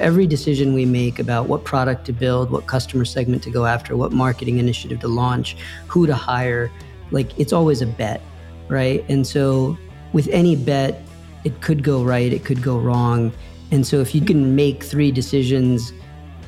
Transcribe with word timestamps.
Every 0.00 0.26
decision 0.26 0.72
we 0.72 0.86
make 0.86 1.18
about 1.18 1.46
what 1.46 1.64
product 1.64 2.06
to 2.06 2.14
build, 2.14 2.50
what 2.50 2.66
customer 2.66 3.04
segment 3.04 3.42
to 3.42 3.50
go 3.50 3.66
after, 3.66 3.98
what 3.98 4.12
marketing 4.12 4.58
initiative 4.58 5.00
to 5.00 5.08
launch, 5.08 5.58
who 5.88 6.06
to 6.06 6.14
hire, 6.14 6.72
like 7.10 7.38
it's 7.38 7.52
always 7.52 7.82
a 7.82 7.86
bet, 7.86 8.22
right? 8.68 9.04
And 9.10 9.26
so 9.26 9.76
with 10.14 10.26
any 10.28 10.56
bet, 10.56 11.02
it 11.44 11.60
could 11.60 11.82
go 11.82 12.02
right, 12.02 12.32
it 12.32 12.46
could 12.46 12.62
go 12.62 12.78
wrong. 12.78 13.30
And 13.72 13.86
so 13.86 14.00
if 14.00 14.14
you 14.14 14.22
can 14.22 14.56
make 14.56 14.82
three 14.82 15.12
decisions 15.12 15.92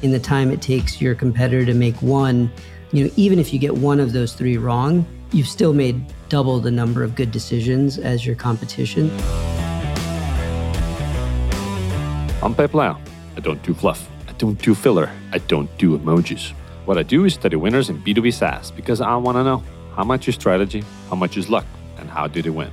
in 0.01 0.13
the 0.13 0.19
time 0.19 0.51
it 0.51 0.63
takes 0.63 0.99
your 0.99 1.15
competitor 1.15 1.67
to 1.67 1.75
make 1.75 2.01
one, 2.01 2.51
you 2.91 3.05
know, 3.05 3.11
even 3.17 3.39
if 3.39 3.53
you 3.53 3.59
get 3.59 3.75
one 3.75 4.01
of 4.01 4.15
those 4.15 4.33
three 4.33 4.57
wrong, 4.57 5.05
you've 5.31 5.47
still 5.47 5.75
made 5.75 6.03
double 6.31 6.59
the 6.59 6.71
number 6.71 7.03
of 7.03 7.15
good 7.15 7.31
decisions 7.31 7.99
as 7.99 8.25
your 8.25 8.35
competition. 8.35 9.11
I'm 12.43 12.55
Peep 12.55 12.71
Laja. 12.71 13.12
I 13.37 13.41
don't 13.41 13.63
do 13.63 13.75
fluff. 13.75 14.09
I 14.29 14.33
don't 14.33 14.61
do 14.61 14.75
filler. 14.75 15.11
I 15.33 15.39
don't 15.39 15.71
do 15.79 15.99
emojis. 15.99 16.53
What 16.85 16.99
I 16.99 17.03
do 17.03 17.25
is 17.25 17.35
study 17.35 17.57
winners 17.57 17.91
in 17.91 18.03
B2B 18.03 18.33
SaaS 18.33 18.71
because 18.71 19.01
I 19.01 19.15
want 19.17 19.37
to 19.37 19.45
know 19.45 19.63
how 19.95 20.05
much 20.05 20.29
is 20.29 20.35
strategy, 20.35 20.85
how 21.09 21.17
much 21.17 21.37
is 21.37 21.49
luck, 21.49 21.67
and 21.99 22.11
how 22.11 22.27
do 22.27 22.43
they 22.43 22.51
win. 22.51 22.71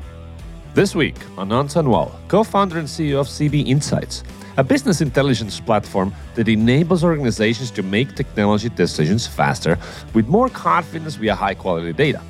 This 0.73 0.95
week, 0.95 1.15
Anand 1.35 1.69
Sanwal, 1.71 2.11
co 2.27 2.43
founder 2.43 2.77
and 2.77 2.87
CEO 2.87 3.19
of 3.19 3.27
CB 3.27 3.67
Insights, 3.67 4.23
a 4.57 4.63
business 4.63 5.01
intelligence 5.01 5.59
platform 5.59 6.13
that 6.35 6.47
enables 6.47 7.03
organizations 7.03 7.71
to 7.71 7.83
make 7.83 8.15
technology 8.15 8.69
decisions 8.69 9.25
faster 9.25 9.77
with 10.13 10.27
more 10.27 10.49
confidence 10.49 11.15
via 11.15 11.35
high 11.35 11.53
quality 11.53 11.93
data. 11.93 12.21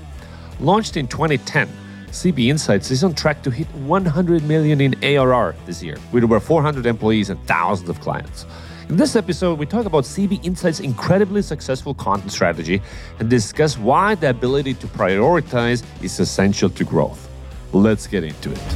Launched 0.60 0.98
in 0.98 1.08
2010, 1.08 1.68
CB 2.12 2.48
Insights 2.48 2.90
is 2.90 3.04
on 3.04 3.14
track 3.14 3.44
to 3.44 3.52
hit 3.52 3.68
100 3.68 4.44
million 4.44 4.82
in 4.82 4.96
ARR 5.04 5.56
this 5.68 5.84
year, 5.84 5.96
with 6.12 6.24
over 6.24 6.40
400 6.40 6.86
employees 6.88 7.30
and 7.30 7.40
thousands 7.46 7.88
of 7.88 8.00
clients. 8.02 8.48
In 8.90 8.98
this 8.98 9.16
episode, 9.16 9.60
we 9.60 9.68
talk 9.68 9.86
about 9.86 10.06
CB 10.06 10.44
Insights' 10.44 10.80
incredibly 10.80 11.44
successful 11.44 11.94
content 11.94 12.32
strategy 12.32 12.82
and 13.20 13.30
discuss 13.30 13.78
why 13.78 14.16
the 14.16 14.32
ability 14.32 14.74
to 14.76 14.88
prioritize 14.88 15.84
is 16.02 16.20
essential 16.20 16.72
to 16.72 16.84
growth. 16.84 17.30
Let's 17.74 18.08
get 18.08 18.24
into 18.24 18.52
it. 18.52 18.76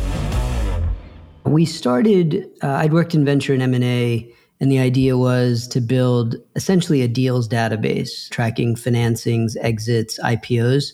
We 1.46 1.66
started. 1.66 2.48
Uh, 2.62 2.68
I'd 2.74 2.94
worked 2.94 3.16
in 3.16 3.26
venture 3.26 3.54
and 3.54 3.64
M 3.64 3.74
and 3.74 3.84
A, 3.84 4.32
and 4.60 4.72
the 4.72 4.78
idea 4.78 5.18
was 5.18 5.68
to 5.70 5.82
build 5.82 6.36
essentially 6.56 7.02
a 7.02 7.08
deals 7.08 7.50
database 7.50 8.30
tracking 8.30 8.76
financings, 8.76 9.58
exits, 9.60 10.20
IPOs. 10.20 10.94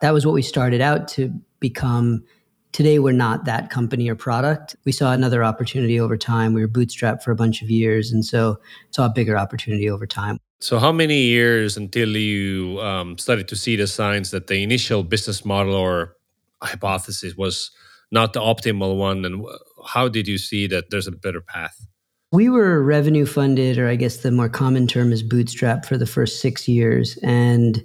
That 0.00 0.12
was 0.12 0.26
what 0.26 0.34
we 0.34 0.42
started 0.42 0.82
out 0.82 1.08
to 1.08 1.32
become 1.60 2.24
today 2.72 2.98
we're 2.98 3.12
not 3.12 3.44
that 3.44 3.70
company 3.70 4.08
or 4.08 4.14
product. 4.14 4.76
We 4.84 4.92
saw 4.92 5.12
another 5.12 5.42
opportunity 5.42 5.98
over 5.98 6.16
time. 6.16 6.52
We 6.52 6.60
were 6.60 6.68
bootstrapped 6.68 7.22
for 7.22 7.30
a 7.30 7.36
bunch 7.36 7.62
of 7.62 7.70
years 7.70 8.12
and 8.12 8.24
so 8.24 8.58
saw 8.90 9.06
a 9.06 9.10
bigger 9.10 9.36
opportunity 9.36 9.88
over 9.88 10.06
time. 10.06 10.38
So 10.60 10.78
how 10.78 10.92
many 10.92 11.22
years 11.22 11.76
until 11.76 12.16
you 12.16 12.80
um, 12.80 13.16
started 13.18 13.48
to 13.48 13.56
see 13.56 13.76
the 13.76 13.86
signs 13.86 14.32
that 14.32 14.48
the 14.48 14.62
initial 14.62 15.04
business 15.04 15.44
model 15.44 15.74
or 15.74 16.16
hypothesis 16.62 17.36
was 17.36 17.70
not 18.10 18.32
the 18.32 18.40
optimal 18.40 18.96
one 18.96 19.24
and 19.24 19.44
how 19.86 20.08
did 20.08 20.26
you 20.26 20.38
see 20.38 20.66
that 20.66 20.90
there's 20.90 21.06
a 21.06 21.12
better 21.12 21.40
path? 21.40 21.86
We 22.32 22.48
were 22.48 22.82
revenue 22.82 23.24
funded 23.24 23.78
or 23.78 23.88
i 23.88 23.96
guess 23.96 24.18
the 24.18 24.30
more 24.30 24.50
common 24.50 24.86
term 24.86 25.12
is 25.12 25.22
bootstrap 25.22 25.86
for 25.86 25.96
the 25.96 26.06
first 26.06 26.42
six 26.42 26.68
years 26.68 27.16
and 27.22 27.82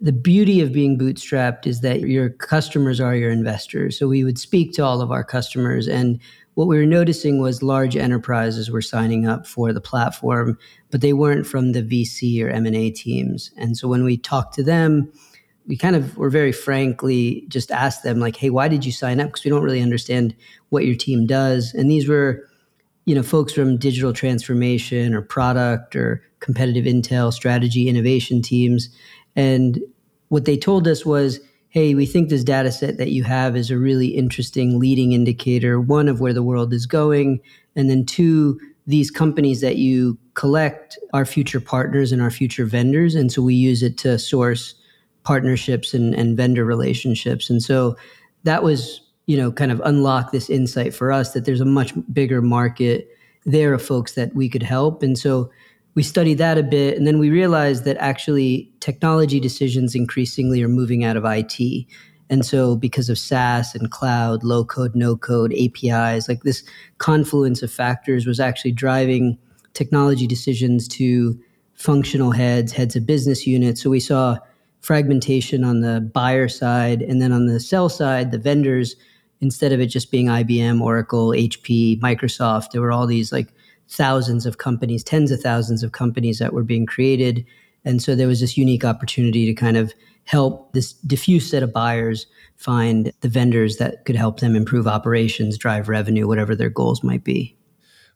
the 0.00 0.12
beauty 0.12 0.60
of 0.60 0.72
being 0.72 0.98
bootstrapped 0.98 1.66
is 1.66 1.80
that 1.80 2.00
your 2.00 2.30
customers 2.30 3.00
are 3.00 3.16
your 3.16 3.30
investors. 3.30 3.98
So 3.98 4.08
we 4.08 4.24
would 4.24 4.38
speak 4.38 4.72
to 4.74 4.84
all 4.84 5.00
of 5.00 5.10
our 5.10 5.24
customers 5.24 5.88
and 5.88 6.20
what 6.54 6.68
we 6.68 6.78
were 6.78 6.86
noticing 6.86 7.38
was 7.38 7.62
large 7.62 7.96
enterprises 7.96 8.70
were 8.70 8.80
signing 8.80 9.26
up 9.26 9.46
for 9.46 9.74
the 9.74 9.80
platform, 9.80 10.58
but 10.90 11.02
they 11.02 11.12
weren't 11.12 11.46
from 11.46 11.72
the 11.72 11.82
VC 11.82 12.42
or 12.42 12.48
M&A 12.48 12.90
teams. 12.90 13.50
And 13.58 13.76
so 13.76 13.88
when 13.88 14.04
we 14.04 14.16
talked 14.16 14.54
to 14.54 14.62
them, 14.62 15.12
we 15.66 15.76
kind 15.76 15.94
of 15.94 16.16
were 16.16 16.30
very 16.30 16.52
frankly 16.52 17.44
just 17.48 17.70
asked 17.70 18.04
them 18.04 18.20
like, 18.20 18.36
"Hey, 18.36 18.48
why 18.48 18.68
did 18.68 18.86
you 18.86 18.92
sign 18.92 19.20
up? 19.20 19.28
Because 19.28 19.44
we 19.44 19.50
don't 19.50 19.64
really 19.64 19.82
understand 19.82 20.34
what 20.70 20.86
your 20.86 20.94
team 20.94 21.26
does." 21.26 21.74
And 21.74 21.90
these 21.90 22.08
were 22.08 22.48
you 23.04 23.14
know 23.14 23.22
folks 23.22 23.52
from 23.52 23.76
digital 23.76 24.12
transformation 24.12 25.12
or 25.12 25.22
product 25.22 25.94
or 25.94 26.22
competitive 26.40 26.84
intel 26.84 27.32
strategy 27.32 27.88
innovation 27.88 28.40
teams 28.40 28.88
and 29.36 29.78
what 30.28 30.44
they 30.44 30.56
told 30.56 30.88
us 30.88 31.06
was, 31.06 31.38
hey, 31.68 31.94
we 31.94 32.06
think 32.06 32.28
this 32.28 32.42
data 32.42 32.72
set 32.72 32.96
that 32.96 33.12
you 33.12 33.22
have 33.22 33.54
is 33.54 33.70
a 33.70 33.78
really 33.78 34.08
interesting 34.08 34.78
leading 34.78 35.12
indicator, 35.12 35.80
one 35.80 36.08
of 36.08 36.20
where 36.20 36.32
the 36.32 36.42
world 36.42 36.72
is 36.72 36.86
going. 36.86 37.40
And 37.76 37.90
then 37.90 38.06
two, 38.06 38.58
these 38.86 39.10
companies 39.10 39.60
that 39.60 39.76
you 39.76 40.18
collect 40.34 40.98
are 41.12 41.26
future 41.26 41.60
partners 41.60 42.12
and 42.12 42.22
our 42.22 42.30
future 42.30 42.64
vendors. 42.64 43.14
And 43.14 43.30
so 43.30 43.42
we 43.42 43.54
use 43.54 43.82
it 43.82 43.98
to 43.98 44.18
source 44.18 44.74
partnerships 45.22 45.92
and, 45.92 46.14
and 46.14 46.36
vendor 46.36 46.64
relationships. 46.64 47.50
And 47.50 47.62
so 47.62 47.96
that 48.44 48.62
was, 48.62 49.02
you 49.26 49.36
know, 49.36 49.52
kind 49.52 49.70
of 49.70 49.80
unlock 49.84 50.32
this 50.32 50.48
insight 50.48 50.94
for 50.94 51.12
us 51.12 51.32
that 51.32 51.44
there's 51.44 51.60
a 51.60 51.66
much 51.66 51.92
bigger 52.12 52.40
market 52.40 53.08
there 53.44 53.74
of 53.74 53.82
folks 53.82 54.14
that 54.14 54.34
we 54.34 54.48
could 54.48 54.62
help. 54.62 55.02
And 55.02 55.18
so 55.18 55.50
we 55.96 56.02
studied 56.02 56.38
that 56.38 56.58
a 56.58 56.62
bit 56.62 56.96
and 56.96 57.06
then 57.06 57.18
we 57.18 57.30
realized 57.30 57.84
that 57.84 57.96
actually 57.96 58.70
technology 58.80 59.40
decisions 59.40 59.94
increasingly 59.94 60.62
are 60.62 60.68
moving 60.68 61.02
out 61.04 61.16
of 61.16 61.24
IT. 61.24 61.86
And 62.28 62.44
so 62.44 62.76
because 62.76 63.08
of 63.08 63.18
SaaS 63.18 63.74
and 63.74 63.90
cloud, 63.90 64.44
low 64.44 64.62
code, 64.62 64.94
no 64.94 65.16
code, 65.16 65.54
APIs, 65.54 66.28
like 66.28 66.42
this 66.42 66.62
confluence 66.98 67.62
of 67.62 67.72
factors 67.72 68.26
was 68.26 68.38
actually 68.38 68.72
driving 68.72 69.38
technology 69.72 70.26
decisions 70.26 70.86
to 70.88 71.40
functional 71.74 72.30
heads, 72.30 72.72
heads 72.72 72.94
of 72.94 73.06
business 73.06 73.46
units. 73.46 73.82
So 73.82 73.88
we 73.88 74.00
saw 74.00 74.38
fragmentation 74.80 75.64
on 75.64 75.80
the 75.80 76.00
buyer 76.00 76.48
side 76.48 77.00
and 77.00 77.22
then 77.22 77.32
on 77.32 77.46
the 77.46 77.58
sell 77.58 77.88
side, 77.88 78.32
the 78.32 78.38
vendors 78.38 78.96
instead 79.40 79.72
of 79.72 79.80
it 79.80 79.86
just 79.86 80.10
being 80.10 80.26
IBM, 80.26 80.80
Oracle, 80.80 81.30
HP, 81.30 82.00
Microsoft, 82.00 82.72
there 82.72 82.82
were 82.82 82.92
all 82.92 83.06
these 83.06 83.32
like 83.32 83.52
thousands 83.88 84.46
of 84.46 84.58
companies, 84.58 85.04
tens 85.04 85.30
of 85.30 85.40
thousands 85.40 85.82
of 85.82 85.92
companies 85.92 86.38
that 86.38 86.52
were 86.52 86.64
being 86.64 86.86
created. 86.86 87.44
And 87.84 88.02
so 88.02 88.14
there 88.14 88.28
was 88.28 88.40
this 88.40 88.56
unique 88.56 88.84
opportunity 88.84 89.46
to 89.46 89.54
kind 89.54 89.76
of 89.76 89.92
help 90.24 90.72
this 90.72 90.92
diffuse 90.92 91.48
set 91.48 91.62
of 91.62 91.72
buyers 91.72 92.26
find 92.56 93.12
the 93.20 93.28
vendors 93.28 93.76
that 93.76 94.04
could 94.04 94.16
help 94.16 94.40
them 94.40 94.56
improve 94.56 94.86
operations, 94.86 95.56
drive 95.56 95.88
revenue, 95.88 96.26
whatever 96.26 96.56
their 96.56 96.70
goals 96.70 97.02
might 97.02 97.22
be. 97.22 97.56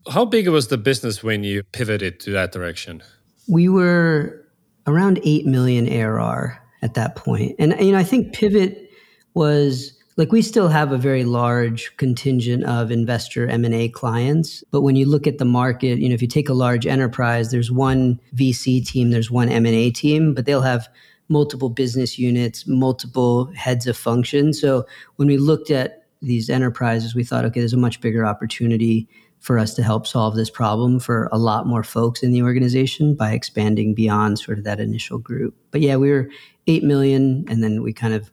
How 0.08 0.25
big 0.25 0.48
was 0.48 0.69
the 0.69 0.78
business 0.78 1.22
when 1.22 1.44
you 1.44 1.62
pivoted 1.62 2.20
to 2.20 2.31
that 2.32 2.52
direction? 2.52 3.02
We 3.48 3.69
were 3.69 4.44
around 4.87 5.20
8 5.22 5.47
million 5.47 5.88
ARR 5.88 6.60
at 6.82 6.94
that 6.94 7.16
point. 7.16 7.54
And 7.58 7.75
you 7.78 7.92
know, 7.92 7.98
I 7.98 8.04
think 8.04 8.32
pivot 8.32 8.91
was 9.34 9.92
like 10.16 10.32
we 10.32 10.43
still 10.43 10.69
have 10.69 10.93
a 10.93 10.98
very 10.98 11.25
large 11.25 11.97
contingent 11.97 12.65
of 12.65 12.91
investor 12.91 13.47
m&a 13.48 13.88
clients 13.88 14.62
but 14.71 14.82
when 14.82 14.97
you 14.97 15.06
look 15.06 15.26
at 15.26 15.38
the 15.38 15.44
market 15.44 15.98
you 15.98 16.09
know 16.09 16.15
if 16.15 16.22
you 16.22 16.28
take 16.28 16.48
a 16.48 16.54
large 16.54 16.87
enterprise 16.87 17.50
there's 17.50 17.71
one 17.71 18.20
vc 18.34 18.87
team 18.87 19.10
there's 19.10 19.31
one 19.31 19.49
m&a 19.49 19.91
team 19.91 20.34
but 20.34 20.47
they'll 20.47 20.62
have 20.62 20.88
multiple 21.31 21.70
business 21.70 22.19
units 22.19 22.66
multiple 22.66 23.47
heads 23.54 23.87
of 23.87 23.97
function. 23.97 24.53
So 24.53 24.84
when 25.16 25.28
we 25.28 25.38
looked 25.38 25.70
at 25.70 26.04
these 26.20 26.50
enterprises 26.50 27.15
we 27.15 27.25
thought 27.25 27.47
okay 27.47 27.60
there's 27.60 27.72
a 27.72 27.78
much 27.78 28.00
bigger 28.03 28.26
opportunity 28.26 29.09
for 29.38 29.59
us 29.59 29.72
to 29.75 29.82
help 29.82 30.06
solve 30.06 30.34
this 30.34 30.50
problem 30.50 31.00
for 31.00 31.31
a 31.32 31.38
lot 31.38 31.66
more 31.66 31.82
folks 31.82 32.22
in 32.22 32.31
the 32.31 32.43
organization 32.43 33.15
by 33.15 33.32
expanding 33.32 33.94
beyond 33.94 34.38
sort 34.38 34.59
of 34.59 34.65
that 34.65 34.81
initial 34.81 35.16
group. 35.16 35.54
But 35.70 35.81
yeah 35.81 35.97
we 35.97 36.10
were 36.10 36.28
8 36.66 36.82
million 36.82 37.47
and 37.49 37.62
then 37.62 37.82
we 37.82 37.93
kind 37.93 38.12
of 38.12 38.31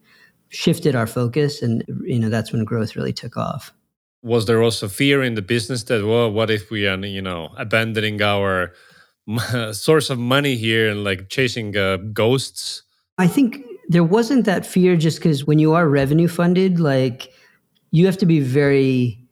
shifted 0.50 0.96
our 0.96 1.08
focus 1.08 1.62
and 1.62 1.84
you 2.04 2.20
know 2.20 2.30
that's 2.30 2.52
when 2.52 2.64
growth 2.64 2.96
really 2.96 3.14
took 3.14 3.38
off. 3.38 3.74
Was 4.24 4.46
there 4.46 4.62
also 4.64 4.88
fear 4.88 5.24
in 5.24 5.36
the 5.36 5.42
business 5.42 5.84
that 5.84 6.06
well 6.06 6.32
what 6.32 6.50
if 6.50 6.70
we 6.72 6.88
are 6.88 6.98
you 7.06 7.22
know 7.22 7.50
abandoning 7.58 8.22
our 8.22 8.74
source 9.72 10.10
of 10.10 10.20
money 10.20 10.56
here 10.56 10.90
and 10.90 11.04
like 11.04 11.30
chasing 11.30 11.76
uh, 11.76 11.98
ghosts? 11.98 12.84
I 13.18 13.28
think 13.28 13.64
there 13.90 14.04
wasn't 14.04 14.46
that 14.46 14.66
fear 14.66 14.96
just 14.96 15.20
because 15.20 15.46
when 15.46 15.60
you 15.60 15.74
are 15.74 15.88
revenue 15.88 16.28
funded 16.28 16.80
like 16.80 17.32
you 17.92 18.06
have 18.06 18.18
to 18.18 18.26
be 18.26 18.40
very 18.40 19.27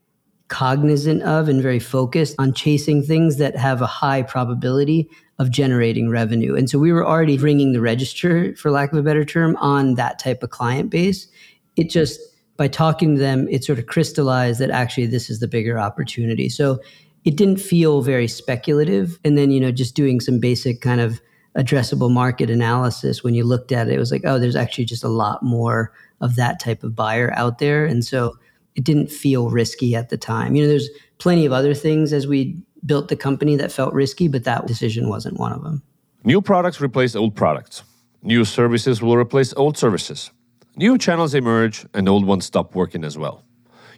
cognizant 0.47 1.23
of 1.23 1.49
and 1.49 1.61
very 1.61 1.79
focused 1.79 2.35
on 2.37 2.53
chasing 2.53 3.01
things 3.01 3.37
that 3.37 3.55
have 3.55 3.81
a 3.81 3.87
high 3.87 4.21
probability 4.21 5.09
of 5.39 5.49
generating 5.49 6.09
revenue. 6.09 6.55
And 6.55 6.69
so 6.69 6.79
we 6.79 6.91
were 6.91 7.05
already 7.05 7.37
ringing 7.37 7.73
the 7.73 7.81
register, 7.81 8.55
for 8.55 8.71
lack 8.71 8.93
of 8.93 8.99
a 8.99 9.03
better 9.03 9.25
term, 9.25 9.55
on 9.57 9.95
that 9.95 10.19
type 10.19 10.43
of 10.43 10.51
client 10.51 10.89
base. 10.89 11.27
It 11.75 11.89
just, 11.89 12.19
by 12.57 12.67
talking 12.67 13.15
to 13.15 13.19
them, 13.19 13.47
it 13.49 13.63
sort 13.63 13.79
of 13.79 13.87
crystallized 13.87 14.59
that 14.61 14.69
actually 14.69 15.07
this 15.07 15.29
is 15.29 15.39
the 15.39 15.47
bigger 15.47 15.77
opportunity. 15.77 16.47
So 16.47 16.79
it 17.25 17.35
didn't 17.35 17.59
feel 17.59 18.01
very 18.01 18.27
speculative. 18.27 19.19
And 19.25 19.37
then, 19.37 19.51
you 19.51 19.59
know, 19.59 19.71
just 19.71 19.95
doing 19.95 20.21
some 20.21 20.39
basic 20.39 20.79
kind 20.79 21.01
of 21.01 21.19
addressable 21.57 22.11
market 22.11 22.49
analysis, 22.49 23.23
when 23.23 23.33
you 23.33 23.43
looked 23.43 23.71
at 23.71 23.87
it, 23.87 23.93
it 23.93 23.99
was 23.99 24.11
like, 24.11 24.23
oh, 24.25 24.37
there's 24.37 24.55
actually 24.55 24.85
just 24.85 25.03
a 25.03 25.09
lot 25.09 25.41
more 25.41 25.91
of 26.21 26.35
that 26.35 26.59
type 26.59 26.83
of 26.83 26.95
buyer 26.95 27.33
out 27.33 27.57
there. 27.57 27.85
And 27.85 28.05
so 28.05 28.37
it 28.75 28.83
didn't 28.83 29.09
feel 29.09 29.49
risky 29.49 29.95
at 29.95 30.09
the 30.09 30.17
time. 30.17 30.55
You 30.55 30.63
know, 30.63 30.69
there's 30.69 30.89
plenty 31.17 31.45
of 31.45 31.51
other 31.51 31.73
things 31.73 32.13
as 32.13 32.27
we 32.27 32.61
built 32.85 33.07
the 33.07 33.15
company 33.15 33.55
that 33.55 33.71
felt 33.71 33.93
risky, 33.93 34.27
but 34.27 34.43
that 34.43 34.67
decision 34.67 35.09
wasn't 35.09 35.39
one 35.39 35.51
of 35.51 35.63
them. 35.63 35.81
New 36.23 36.41
products 36.41 36.81
replace 36.81 37.15
old 37.15 37.35
products. 37.35 37.83
New 38.21 38.43
services 38.43 39.01
will 39.01 39.15
replace 39.15 39.53
old 39.53 39.77
services. 39.77 40.31
New 40.75 40.97
channels 40.97 41.33
emerge 41.33 41.85
and 41.93 42.09
old 42.09 42.25
ones 42.25 42.45
stop 42.45 42.75
working 42.75 43.03
as 43.03 43.17
well. 43.17 43.45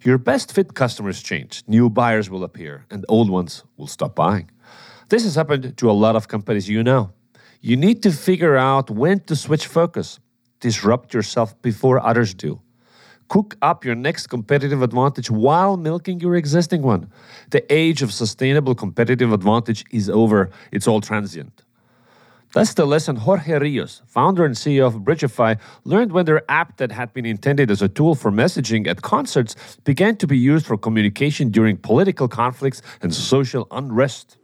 Your 0.03 0.17
best 0.17 0.53
fit 0.53 0.75
customers 0.75 1.23
change, 1.23 1.63
new 1.67 1.89
buyers 1.89 2.29
will 2.29 2.43
appear, 2.43 2.85
and 2.91 3.03
old 3.09 3.29
ones 3.29 3.63
will 3.77 3.87
stop 3.87 4.15
buying. 4.15 4.51
This 5.09 5.23
has 5.23 5.35
happened 5.35 5.75
to 5.77 5.89
a 5.89 5.93
lot 5.93 6.15
of 6.15 6.27
companies 6.27 6.69
you 6.69 6.83
know. 6.83 7.13
You 7.61 7.75
need 7.75 8.03
to 8.03 8.11
figure 8.11 8.55
out 8.55 8.91
when 8.91 9.21
to 9.21 9.35
switch 9.35 9.65
focus, 9.65 10.19
disrupt 10.59 11.13
yourself 11.13 11.59
before 11.61 12.05
others 12.05 12.33
do. 12.33 12.61
Cook 13.29 13.57
up 13.61 13.83
your 13.83 13.95
next 13.95 14.27
competitive 14.27 14.81
advantage 14.81 15.29
while 15.29 15.77
milking 15.77 16.19
your 16.19 16.35
existing 16.35 16.81
one. 16.81 17.11
The 17.49 17.71
age 17.73 18.01
of 18.01 18.13
sustainable 18.13 18.75
competitive 18.75 19.33
advantage 19.33 19.83
is 19.91 20.09
over, 20.09 20.49
it's 20.71 20.87
all 20.87 21.01
transient. 21.01 21.63
That's 22.53 22.73
the 22.73 22.85
lesson 22.85 23.17
Jorge 23.17 23.59
Rios, 23.59 24.01
founder 24.07 24.45
and 24.45 24.55
CEO 24.55 24.87
of 24.87 24.95
Bridgefy, 24.95 25.59
learned 25.83 26.13
when 26.13 26.25
their 26.25 26.49
app 26.49 26.77
that 26.77 26.91
had 26.93 27.11
been 27.13 27.25
intended 27.25 27.69
as 27.69 27.81
a 27.81 27.89
tool 27.89 28.15
for 28.15 28.31
messaging 28.31 28.87
at 28.87 29.01
concerts 29.01 29.55
began 29.83 30.15
to 30.17 30.27
be 30.27 30.37
used 30.37 30.65
for 30.65 30.77
communication 30.77 31.51
during 31.51 31.75
political 31.75 32.27
conflicts 32.29 32.81
and 33.01 33.13
social 33.13 33.67
unrest. 33.71 34.37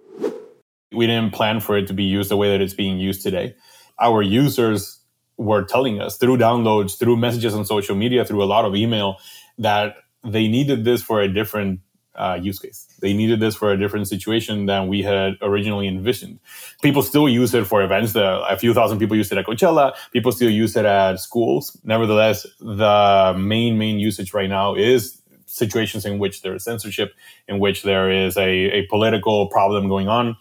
We 0.91 1.07
didn't 1.07 1.31
plan 1.33 1.61
for 1.61 1.77
it 1.77 1.87
to 1.87 1.93
be 1.93 2.03
used 2.03 2.29
the 2.29 2.37
way 2.37 2.51
that 2.51 2.61
it's 2.61 2.73
being 2.73 2.99
used 2.99 3.23
today. 3.23 3.55
Our 3.99 4.21
users 4.21 4.99
were 5.37 5.63
telling 5.63 5.99
us 5.99 6.17
through 6.17 6.37
downloads, 6.37 6.97
through 6.97 7.17
messages 7.17 7.53
on 7.53 7.65
social 7.65 7.95
media, 7.95 8.25
through 8.25 8.43
a 8.43 8.45
lot 8.45 8.65
of 8.65 8.75
email 8.75 9.17
that 9.57 9.95
they 10.23 10.47
needed 10.47 10.85
this 10.85 11.01
for 11.01 11.21
a 11.21 11.27
different 11.31 11.79
uh, 12.15 12.37
use 12.41 12.59
case. 12.59 12.87
They 13.01 13.13
needed 13.13 13.39
this 13.39 13.55
for 13.55 13.71
a 13.71 13.77
different 13.77 14.07
situation 14.07 14.67
than 14.67 14.87
we 14.87 15.01
had 15.01 15.33
originally 15.41 15.87
envisioned. 15.87 16.39
People 16.81 17.01
still 17.01 17.27
use 17.27 17.53
it 17.53 17.65
for 17.65 17.81
events. 17.81 18.13
The, 18.13 18.41
a 18.47 18.57
few 18.57 18.73
thousand 18.73 18.99
people 18.99 19.17
use 19.17 19.31
it 19.31 19.37
at 19.37 19.45
Coachella. 19.45 19.93
People 20.11 20.31
still 20.31 20.49
use 20.49 20.75
it 20.75 20.85
at 20.85 21.19
schools. 21.19 21.77
Nevertheless, 21.83 22.45
the 22.59 23.35
main 23.37 23.77
main 23.77 23.99
usage 23.99 24.33
right 24.33 24.49
now 24.49 24.75
is 24.75 25.19
situations 25.47 26.05
in 26.05 26.19
which 26.19 26.41
there 26.41 26.55
is 26.55 26.63
censorship, 26.63 27.13
in 27.47 27.59
which 27.59 27.83
there 27.83 28.11
is 28.11 28.37
a, 28.37 28.49
a 28.49 28.87
political 28.87 29.47
problem 29.49 29.87
going 29.87 30.07
on. 30.07 30.35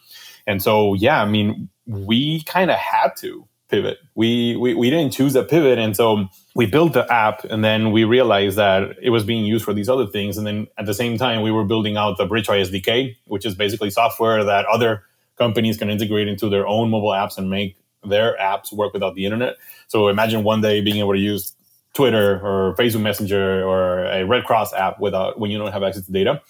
And 0.47 0.63
so, 0.63 0.95
yeah, 0.95 1.23
I 1.23 1.27
mean, 1.27 1.69
we 1.87 2.43
kind 2.45 2.71
of 2.71 2.77
had 2.77 3.11
to 3.19 3.47
pivot. 3.73 3.99
We, 4.15 4.55
we 4.57 4.75
we 4.75 4.91
didn't 4.91 5.13
choose 5.13 5.35
a 5.35 5.43
pivot, 5.43 5.79
and 5.79 5.97
so 5.97 6.29
we 6.55 6.67
built 6.67 6.93
the 6.93 7.11
app, 7.11 7.43
and 7.45 7.65
then 7.65 7.91
we 7.91 8.05
realized 8.05 8.57
that 8.59 8.97
it 9.03 9.11
was 9.11 9.25
being 9.25 9.45
used 9.45 9.65
for 9.65 9.73
these 9.73 9.89
other 9.89 10.07
things. 10.07 10.37
And 10.37 10.47
then 10.47 10.69
at 10.79 10.87
the 10.87 10.95
same 10.95 11.17
time, 11.17 11.41
we 11.41 11.51
were 11.51 11.65
building 11.65 11.97
out 11.97 12.19
the 12.19 12.27
Bridgefy 12.27 12.71
SDK, 12.71 13.17
which 13.25 13.47
is 13.47 13.55
basically 13.55 13.91
software 13.91 14.45
that 14.45 14.67
other 14.67 15.03
companies 15.39 15.79
can 15.79 15.89
integrate 15.89 16.29
into 16.29 16.51
their 16.51 16.67
own 16.69 16.91
mobile 16.91 17.11
apps 17.11 17.39
and 17.39 17.49
make 17.51 17.77
their 18.05 18.37
apps 18.39 18.73
work 18.73 18.93
without 18.93 19.15
the 19.15 19.25
internet. 19.25 19.57
So 19.89 20.09
imagine 20.09 20.45
one 20.45 20.61
day 20.61 20.83
being 20.83 20.99
able 20.99 21.15
to 21.15 21.19
use 21.19 21.55
Twitter 21.95 22.41
or 22.47 22.75
Facebook 22.77 23.01
Messenger 23.01 23.65
or 23.65 24.05
a 24.05 24.25
Red 24.27 24.45
Cross 24.45 24.75
app 24.75 25.01
without 25.01 25.41
when 25.41 25.51
you 25.51 25.59
don't 25.59 25.73
have 25.73 25.83
access 25.83 26.05
to 26.07 26.13
data. 26.13 26.43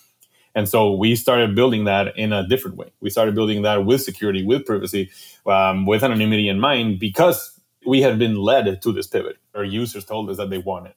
And 0.55 0.69
so 0.69 0.93
we 0.93 1.17
started 1.17 1.55
building 1.55 1.85
that 1.85 2.17
in 2.17 2.33
a 2.33 2.47
different 2.47 2.77
way. 2.77 2.93
We 3.01 3.11
started 3.11 3.35
building 3.35 3.63
that 3.63 3.85
with 3.87 4.03
security, 4.03 4.45
with 4.45 4.67
privacy, 4.67 5.11
um, 5.47 5.87
with 5.87 6.03
anonymity 6.03 6.49
in 6.49 6.61
mind, 6.61 6.99
because 6.99 7.59
we 7.87 8.03
had 8.03 8.19
been 8.19 8.37
led 8.37 8.83
to 8.83 8.93
this 8.93 9.07
pivot. 9.07 9.39
Our 9.55 9.65
users 9.65 10.05
told 10.05 10.31
us 10.31 10.37
that 10.37 10.51
they 10.51 10.59
want 10.59 10.89
it. 10.89 10.97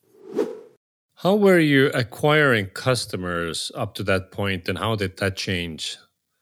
How 1.15 1.35
were 1.35 1.59
you 1.59 1.87
acquiring 1.87 2.67
customers 2.67 3.71
up 3.75 3.95
to 3.95 4.03
that 4.03 4.31
point, 4.31 4.67
and 4.67 4.77
how 4.77 4.95
did 4.95 5.17
that 5.17 5.37
change? 5.37 5.97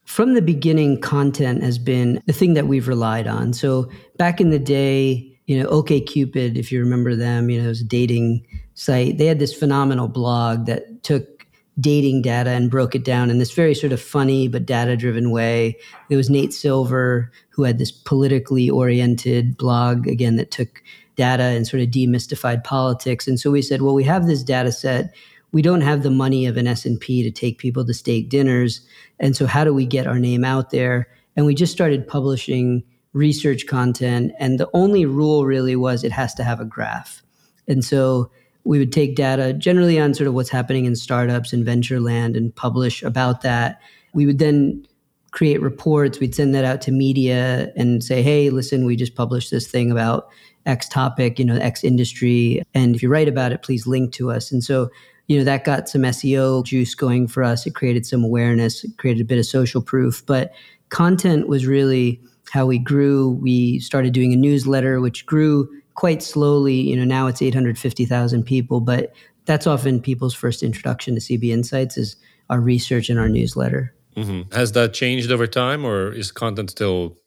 From 0.05 0.33
the 0.33 0.41
beginning, 0.41 0.99
content 0.99 1.63
has 1.63 1.77
been 1.77 2.21
the 2.25 2.33
thing 2.33 2.55
that 2.55 2.67
we've 2.67 2.87
relied 2.87 3.27
on. 3.27 3.53
So 3.53 3.89
back 4.17 4.41
in 4.41 4.49
the 4.49 4.59
day, 4.59 5.39
you 5.45 5.61
know, 5.61 5.69
OKCupid, 5.69 6.57
if 6.57 6.71
you 6.71 6.79
remember 6.79 7.15
them, 7.15 7.49
you 7.49 7.59
know, 7.59 7.65
it 7.65 7.69
was 7.69 7.81
a 7.81 7.85
dating 7.85 8.45
site. 8.73 9.17
They 9.17 9.27
had 9.27 9.39
this 9.39 9.53
phenomenal 9.53 10.07
blog 10.07 10.65
that 10.65 11.03
took 11.03 11.42
dating 11.79 12.21
data 12.21 12.51
and 12.51 12.69
broke 12.69 12.93
it 12.93 13.03
down 13.03 13.29
in 13.29 13.39
this 13.39 13.51
very 13.51 13.73
sort 13.73 13.91
of 13.91 14.01
funny 14.01 14.47
but 14.47 14.65
data 14.65 14.95
driven 14.95 15.31
way. 15.31 15.77
There 16.07 16.17
was 16.17 16.29
Nate 16.29 16.53
Silver, 16.53 17.31
who 17.49 17.63
had 17.63 17.79
this 17.79 17.91
politically 17.91 18.69
oriented 18.69 19.57
blog, 19.57 20.07
again, 20.07 20.35
that 20.35 20.51
took 20.51 20.83
data 21.15 21.43
and 21.43 21.67
sort 21.67 21.81
of 21.81 21.89
demystified 21.89 22.63
politics. 22.63 23.27
And 23.27 23.39
so 23.39 23.51
we 23.51 23.61
said, 23.61 23.81
well, 23.81 23.95
we 23.95 24.03
have 24.03 24.27
this 24.27 24.43
data 24.43 24.71
set. 24.71 25.15
We 25.51 25.61
don't 25.61 25.81
have 25.81 26.03
the 26.03 26.11
money 26.11 26.45
of 26.45 26.57
an 26.57 26.67
S&P 26.67 27.23
to 27.23 27.31
take 27.31 27.59
people 27.59 27.85
to 27.85 27.93
steak 27.93 28.29
dinners. 28.29 28.81
And 29.19 29.35
so 29.35 29.45
how 29.45 29.63
do 29.63 29.73
we 29.73 29.85
get 29.85 30.07
our 30.07 30.19
name 30.19 30.43
out 30.43 30.71
there? 30.71 31.07
And 31.35 31.45
we 31.45 31.55
just 31.55 31.73
started 31.73 32.07
publishing 32.07 32.83
research 33.13 33.67
content. 33.67 34.31
And 34.39 34.59
the 34.59 34.69
only 34.73 35.05
rule 35.05 35.45
really 35.45 35.75
was 35.75 36.03
it 36.03 36.11
has 36.11 36.33
to 36.35 36.43
have 36.43 36.59
a 36.59 36.65
graph. 36.65 37.21
And 37.67 37.85
so 37.85 38.31
we 38.65 38.79
would 38.79 38.91
take 38.91 39.15
data 39.15 39.53
generally 39.53 39.99
on 39.99 40.13
sort 40.13 40.27
of 40.27 40.33
what's 40.33 40.49
happening 40.49 40.85
in 40.85 40.95
startups 40.95 41.53
and 41.53 41.65
venture 41.65 41.99
land 41.99 42.35
and 42.35 42.55
publish 42.55 43.03
about 43.03 43.41
that. 43.41 43.81
We 44.13 44.25
would 44.25 44.39
then 44.39 44.85
create 45.31 45.61
reports. 45.61 46.19
We'd 46.19 46.35
send 46.35 46.55
that 46.55 46.63
out 46.63 46.81
to 46.81 46.91
media 46.91 47.73
and 47.75 48.03
say, 48.03 48.21
hey, 48.21 48.49
listen, 48.49 48.85
we 48.85 48.95
just 48.95 49.15
published 49.15 49.51
this 49.51 49.67
thing 49.67 49.91
about 49.91 50.29
X 50.65 50.87
topic, 50.87 51.39
you 51.39 51.45
know, 51.45 51.57
X 51.57 51.83
industry. 51.83 52.63
And 52.73 52.95
if 52.95 53.03
you 53.03 53.09
write 53.09 53.27
about 53.27 53.51
it, 53.51 53.63
please 53.63 53.85
link 53.85 54.13
to 54.13 54.31
us. 54.31 54.51
And 54.51 54.63
so, 54.63 54.89
you 55.27 55.37
know, 55.37 55.43
that 55.43 55.65
got 55.65 55.89
some 55.89 56.03
SEO 56.03 56.63
juice 56.63 56.95
going 56.95 57.27
for 57.27 57.43
us. 57.43 57.65
It 57.65 57.75
created 57.75 58.05
some 58.05 58.23
awareness, 58.23 58.83
it 58.83 58.97
created 58.97 59.21
a 59.21 59.25
bit 59.25 59.39
of 59.39 59.45
social 59.45 59.81
proof. 59.81 60.25
But 60.25 60.53
content 60.89 61.47
was 61.47 61.65
really 61.65 62.21
how 62.51 62.65
we 62.65 62.77
grew. 62.77 63.31
We 63.41 63.79
started 63.79 64.13
doing 64.13 64.31
a 64.31 64.37
newsletter, 64.37 65.01
which 65.01 65.25
grew 65.25 65.67
quite 65.95 66.23
slowly. 66.23 66.75
You 66.75 66.95
know, 66.95 67.05
now 67.05 67.27
it's 67.27 67.41
850,000 67.41 68.43
people, 68.43 68.79
but 68.79 69.13
that's 69.45 69.67
often 69.67 70.01
people's 70.01 70.33
first 70.33 70.63
introduction 70.63 71.15
to 71.15 71.21
CB 71.21 71.49
Insights 71.49 71.97
is 71.97 72.15
our 72.49 72.59
research 72.59 73.09
and 73.09 73.19
our 73.19 73.29
newsletter. 73.29 73.93
Mm-hmm. 74.15 74.53
Has 74.53 74.73
that 74.73 74.93
changed 74.93 75.31
over 75.31 75.47
time, 75.47 75.85
or 75.85 76.11
is 76.11 76.31
content 76.31 76.69
still 76.69 77.17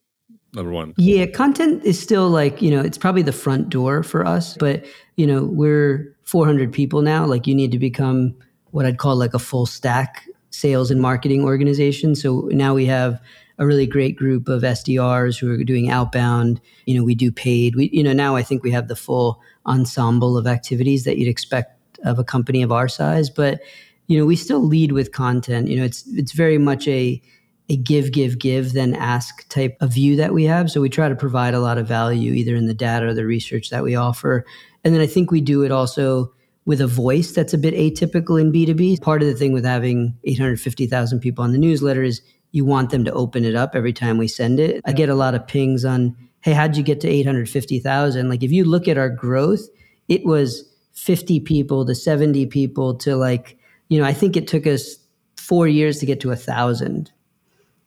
number 0.55 0.71
one? 0.71 0.95
Yeah, 0.97 1.27
content 1.27 1.85
is 1.85 2.01
still 2.01 2.29
like 2.29 2.63
you 2.63 2.71
know 2.71 2.81
it's 2.81 2.99
probably 2.99 3.23
the 3.23 3.33
front 3.33 3.69
door 3.69 4.03
for 4.03 4.25
us, 4.25 4.57
but 4.57 4.85
you 5.17 5.27
know 5.27 5.45
we're 5.45 6.17
400 6.25 6.73
people 6.73 7.03
now. 7.03 7.27
Like 7.27 7.47
you 7.47 7.55
need 7.55 7.73
to 7.73 7.79
become 7.79 8.37
what 8.71 8.87
I'd 8.87 8.99
call 8.99 9.17
like 9.17 9.35
a 9.35 9.39
full 9.39 9.67
stack 9.67 10.29
sales 10.51 10.91
and 10.91 11.01
marketing 11.01 11.45
organization. 11.45 12.15
So 12.15 12.49
now 12.53 12.75
we 12.75 12.87
have 12.87 13.21
a 13.58 13.67
really 13.67 13.87
great 13.87 14.16
group 14.16 14.49
of 14.49 14.62
SDRs 14.62 15.38
who 15.38 15.50
are 15.50 15.64
doing 15.64 15.90
outbound. 15.90 16.61
You 16.85 16.97
know, 16.97 17.04
we 17.04 17.14
do 17.14 17.33
paid. 17.33 17.75
We, 17.76 17.88
you 17.92 18.02
know, 18.02 18.12
now 18.12 18.37
I 18.37 18.42
think 18.42 18.62
we 18.62 18.71
have 18.71 18.88
the 18.88 18.97
full 18.97 19.40
ensemble 19.66 20.37
of 20.37 20.47
activities 20.47 21.04
that 21.04 21.19
you'd 21.19 21.28
expect 21.28 21.99
of 22.04 22.19
a 22.19 22.25
company 22.25 22.62
of 22.62 22.73
our 22.73 22.88
size. 22.88 23.31
But 23.31 23.61
you 24.07 24.19
know, 24.19 24.26
we 24.26 24.37
still 24.37 24.61
lead 24.61 24.92
with 24.92 25.12
content. 25.12 25.69
You 25.69 25.78
know, 25.78 25.85
it's 25.85 26.04
it's 26.09 26.33
very 26.33 26.59
much 26.59 26.87
a 26.87 27.21
a 27.69 27.76
give, 27.76 28.12
give, 28.12 28.38
give, 28.38 28.73
then 28.75 28.95
ask 28.95 29.49
type 29.49 29.76
of 29.81 29.92
view 29.92 30.16
that 30.16 30.33
we 30.33 30.45
have. 30.45 30.71
So 30.71 30.81
we 30.81 30.88
try 30.88 31.09
to 31.09 31.16
provide 31.16 31.54
a 31.54 31.61
lot 31.61 31.78
of 31.78 31.88
value 31.88 32.33
either 32.33 32.54
in 32.54 32.66
the 32.66 32.75
data 32.75 33.07
or 33.07 33.14
the 33.14 33.26
research 33.26 33.71
that 33.71 33.83
we 33.83 33.97
offer. 33.97 34.45
And 34.85 34.95
then 34.95 35.00
I 35.00 35.07
think 35.07 35.31
we 35.31 35.40
do 35.40 35.64
it 35.64 35.73
also 35.73 36.33
with 36.64 36.81
a 36.81 36.87
voice 36.87 37.33
that's 37.33 37.54
a 37.54 37.59
bit 37.59 37.75
atypical 37.75 38.40
in 38.40 38.52
B2B. 38.52 39.00
Part 39.02 39.23
of 39.23 39.28
the 39.28 39.35
thing 39.35 39.52
with 39.52 39.64
having 39.64 40.16
850,000 40.25 41.21
people 41.21 41.42
on 41.42 41.52
the 41.52 41.59
newsletter 41.59 42.02
is 42.02 42.23
you 42.53 42.65
want 42.65 42.91
them 42.91 43.05
to 43.05 43.12
open 43.12 43.45
it 43.45 43.55
up 43.55 43.75
every 43.75 43.93
time 43.93 44.19
we 44.19 44.29
send 44.29 44.61
it. 44.61 44.81
I 44.85 44.93
get 44.93 45.09
a 45.09 45.15
lot 45.15 45.35
of 45.35 45.47
pings 45.47 45.85
on, 45.85 46.17
hey, 46.41 46.53
how'd 46.53 46.76
you 46.76 46.83
get 46.83 47.00
to 47.03 47.09
850,000? 47.09 48.29
Like 48.29 48.43
if 48.43 48.53
you 48.53 48.65
look 48.65 48.88
at 48.88 48.99
our 48.99 49.11
growth, 49.11 49.67
it 50.09 50.25
was 50.25 50.65
50 50.93 51.41
people 51.41 51.85
to 51.85 51.95
70 51.95 52.47
people 52.47 52.95
to 52.99 53.17
like, 53.17 53.59
you 53.88 54.00
know, 54.00 54.07
I 54.07 54.12
think 54.12 54.37
it 54.37 54.49
took 54.49 54.67
us 54.67 54.97
four 55.37 55.69
years 55.69 55.99
to 55.99 56.07
get 56.07 56.21
to 56.21 56.31
a 56.31 56.37
thousand. 56.37 57.12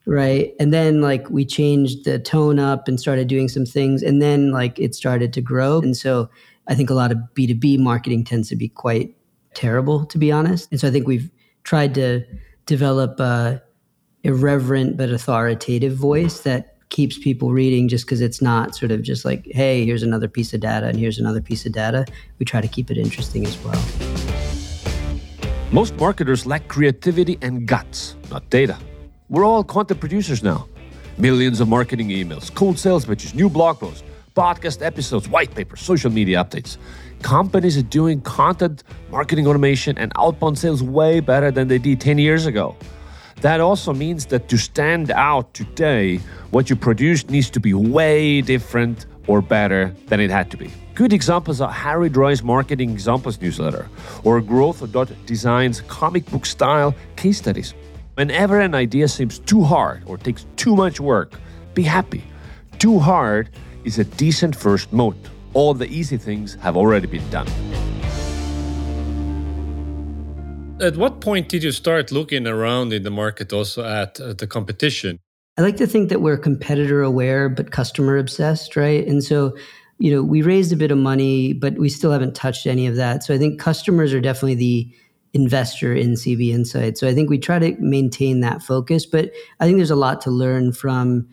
Right. 0.06 0.54
And 0.60 0.74
then 0.74 1.02
like 1.02 1.30
we 1.30 1.46
changed 1.46 2.06
the 2.06 2.18
tone 2.18 2.58
up 2.58 2.88
and 2.88 3.00
started 3.00 3.28
doing 3.28 3.48
some 3.48 3.66
things. 3.66 4.02
And 4.02 4.22
then 4.22 4.52
like 4.52 4.80
it 4.80 4.96
started 4.96 5.34
to 5.34 5.42
grow. 5.42 5.82
And 5.82 5.96
so 5.96 6.30
I 6.68 6.76
think 6.76 6.90
a 6.90 6.96
lot 6.96 7.12
of 7.12 7.18
B2B 7.36 7.80
marketing 7.80 8.24
tends 8.24 8.50
to 8.50 8.56
be 8.56 8.70
quite 8.70 9.16
terrible, 9.54 10.06
to 10.06 10.18
be 10.18 10.32
honest. 10.32 10.68
And 10.72 10.80
so 10.80 10.88
I 10.88 10.92
think 10.92 11.08
we've 11.08 11.30
tried 11.64 11.94
to 11.96 12.24
develop 12.66 13.20
uh, 13.20 13.58
irreverent 14.24 14.98
but 14.98 15.10
authoritative 15.10 15.94
voice 15.94 16.42
that 16.42 16.76
keeps 16.90 17.18
people 17.18 17.52
reading 17.52 17.88
just 17.88 18.06
because 18.06 18.20
it's 18.20 18.42
not 18.42 18.76
sort 18.76 18.92
of 18.92 19.02
just 19.04 19.24
like, 19.24 19.46
hey, 19.52 19.86
here's 19.86 20.04
another 20.04 20.28
piece 20.28 20.54
of 20.54 20.60
data 20.60 20.88
and 20.88 20.98
here's 20.98 21.20
another 21.20 21.42
piece 21.42 21.66
of 21.66 21.72
data. 21.72 22.06
We 22.40 22.46
try 22.46 22.62
to 22.62 22.68
keep 22.68 22.90
it 22.90 22.98
interesting 22.98 23.46
as 23.46 23.58
well. 23.64 23.82
Most 25.72 25.96
marketers 25.98 26.48
lack 26.48 26.68
creativity 26.68 27.38
and 27.42 27.68
guts, 27.68 28.16
not 28.32 28.50
data. 28.50 28.78
We're 29.30 29.46
all 29.46 29.64
content 29.64 30.00
producers 30.00 30.42
now. 30.42 30.68
Millions 31.20 31.60
of 31.60 31.68
marketing 31.68 32.10
emails, 32.10 32.54
cold 32.54 32.80
sales 32.80 33.06
pitches, 33.06 33.36
new 33.36 33.50
blog 33.50 33.80
posts, 33.80 34.04
podcast 34.36 34.84
episodes, 34.84 35.30
white 35.30 35.54
papers, 35.54 35.82
social 35.82 36.10
media 36.10 36.44
updates. 36.44 36.78
Companies 37.22 37.78
are 37.78 37.84
doing 37.84 38.22
content 38.22 38.84
marketing 39.12 39.46
automation 39.46 39.98
and 39.98 40.12
outbound 40.18 40.58
sales 40.58 40.82
way 40.82 41.20
better 41.20 41.52
than 41.52 41.68
they 41.68 41.78
did 41.78 42.02
10 42.02 42.18
years 42.18 42.48
ago. 42.48 42.76
That 43.42 43.62
also 43.62 43.94
means 43.94 44.26
that 44.28 44.50
to 44.50 44.58
stand 44.58 45.12
out 45.12 45.54
today, 45.54 46.18
what 46.52 46.70
you 46.70 46.76
produce 46.76 47.30
needs 47.30 47.50
to 47.52 47.60
be 47.60 47.74
way 47.74 48.42
different 48.42 49.06
or 49.28 49.42
better 49.42 49.96
than 50.08 50.20
it 50.20 50.30
had 50.30 50.52
to 50.52 50.58
be. 50.58 50.72
Good 50.94 51.14
examples 51.14 51.62
are 51.62 51.72
Harry 51.72 52.10
Dry's 52.10 52.44
Marketing 52.44 52.90
Examples 52.90 53.40
newsletter 53.40 53.88
or 54.26 54.42
Growth.design's 54.42 55.82
comic 55.82 56.26
book 56.26 56.46
style 56.46 56.94
case 57.16 57.38
studies. 57.38 57.74
Whenever 58.16 58.60
an 58.60 58.76
idea 58.76 59.08
seems 59.08 59.40
too 59.40 59.64
hard 59.64 60.04
or 60.06 60.18
takes 60.18 60.46
too 60.58 60.76
much 60.76 61.00
work, 61.00 61.40
be 61.74 61.84
happy. 61.84 62.24
Too 62.78 63.00
hard 63.00 63.52
is 63.86 64.00
a 64.00 64.04
decent 64.04 64.54
first 64.54 64.92
moat. 64.92 65.16
All 65.54 65.74
the 65.74 65.88
easy 65.88 66.18
things 66.18 66.56
have 66.56 66.76
already 66.76 67.08
been 67.08 67.30
done. 67.30 67.48
At 70.82 70.96
what 70.96 71.20
point 71.20 71.50
did 71.50 71.62
you 71.62 71.74
start 71.74 72.10
looking 72.12 72.48
around 72.48 72.94
in 72.94 73.04
the 73.04 73.12
market 73.12 73.52
also 73.52 73.84
at, 73.84 74.20
at 74.20 74.38
the 74.38 74.48
competition? 74.48 75.20
I 75.58 75.62
like 75.62 75.76
to 75.78 75.88
think 75.88 76.08
that 76.08 76.22
we're 76.22 76.38
competitor 76.38 77.02
aware 77.02 77.50
but 77.50 77.72
customer 77.72 78.18
obsessed, 78.18 78.78
right? 78.78 79.06
And 79.06 79.22
so, 79.22 79.58
you 79.98 80.10
know, 80.10 80.24
we 80.24 80.42
raised 80.42 80.72
a 80.72 80.78
bit 80.78 80.90
of 80.90 80.98
money, 80.98 81.52
but 81.52 81.78
we 81.78 81.90
still 81.90 82.12
haven't 82.14 82.34
touched 82.34 82.66
any 82.66 82.88
of 82.88 82.96
that. 82.96 83.24
So 83.24 83.34
I 83.34 83.38
think 83.38 83.60
customers 83.60 84.14
are 84.14 84.22
definitely 84.22 84.56
the 84.56 84.94
investor 85.34 85.94
in 85.94 86.14
CB 86.14 86.54
Insight. 86.54 86.98
So 86.98 87.10
I 87.10 87.14
think 87.14 87.30
we 87.30 87.38
try 87.38 87.60
to 87.60 87.76
maintain 87.80 88.40
that 88.40 88.64
focus, 88.64 89.06
but 89.06 89.32
I 89.60 89.66
think 89.66 89.78
there's 89.78 89.92
a 89.92 89.98
lot 89.98 90.22
to 90.22 90.32
learn 90.32 90.72
from 90.72 91.28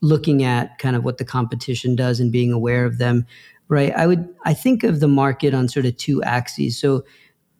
looking 0.00 0.44
at 0.44 0.78
kind 0.78 0.94
of 0.94 1.02
what 1.02 1.18
the 1.18 1.24
competition 1.24 1.96
does 1.96 2.20
and 2.20 2.30
being 2.30 2.52
aware 2.52 2.84
of 2.84 2.98
them, 2.98 3.26
right? 3.66 3.92
I 3.96 4.06
would 4.06 4.28
I 4.44 4.54
think 4.54 4.84
of 4.84 5.00
the 5.00 5.08
market 5.08 5.54
on 5.54 5.66
sort 5.66 5.86
of 5.86 5.96
two 5.96 6.22
axes. 6.22 6.78
So 6.78 7.04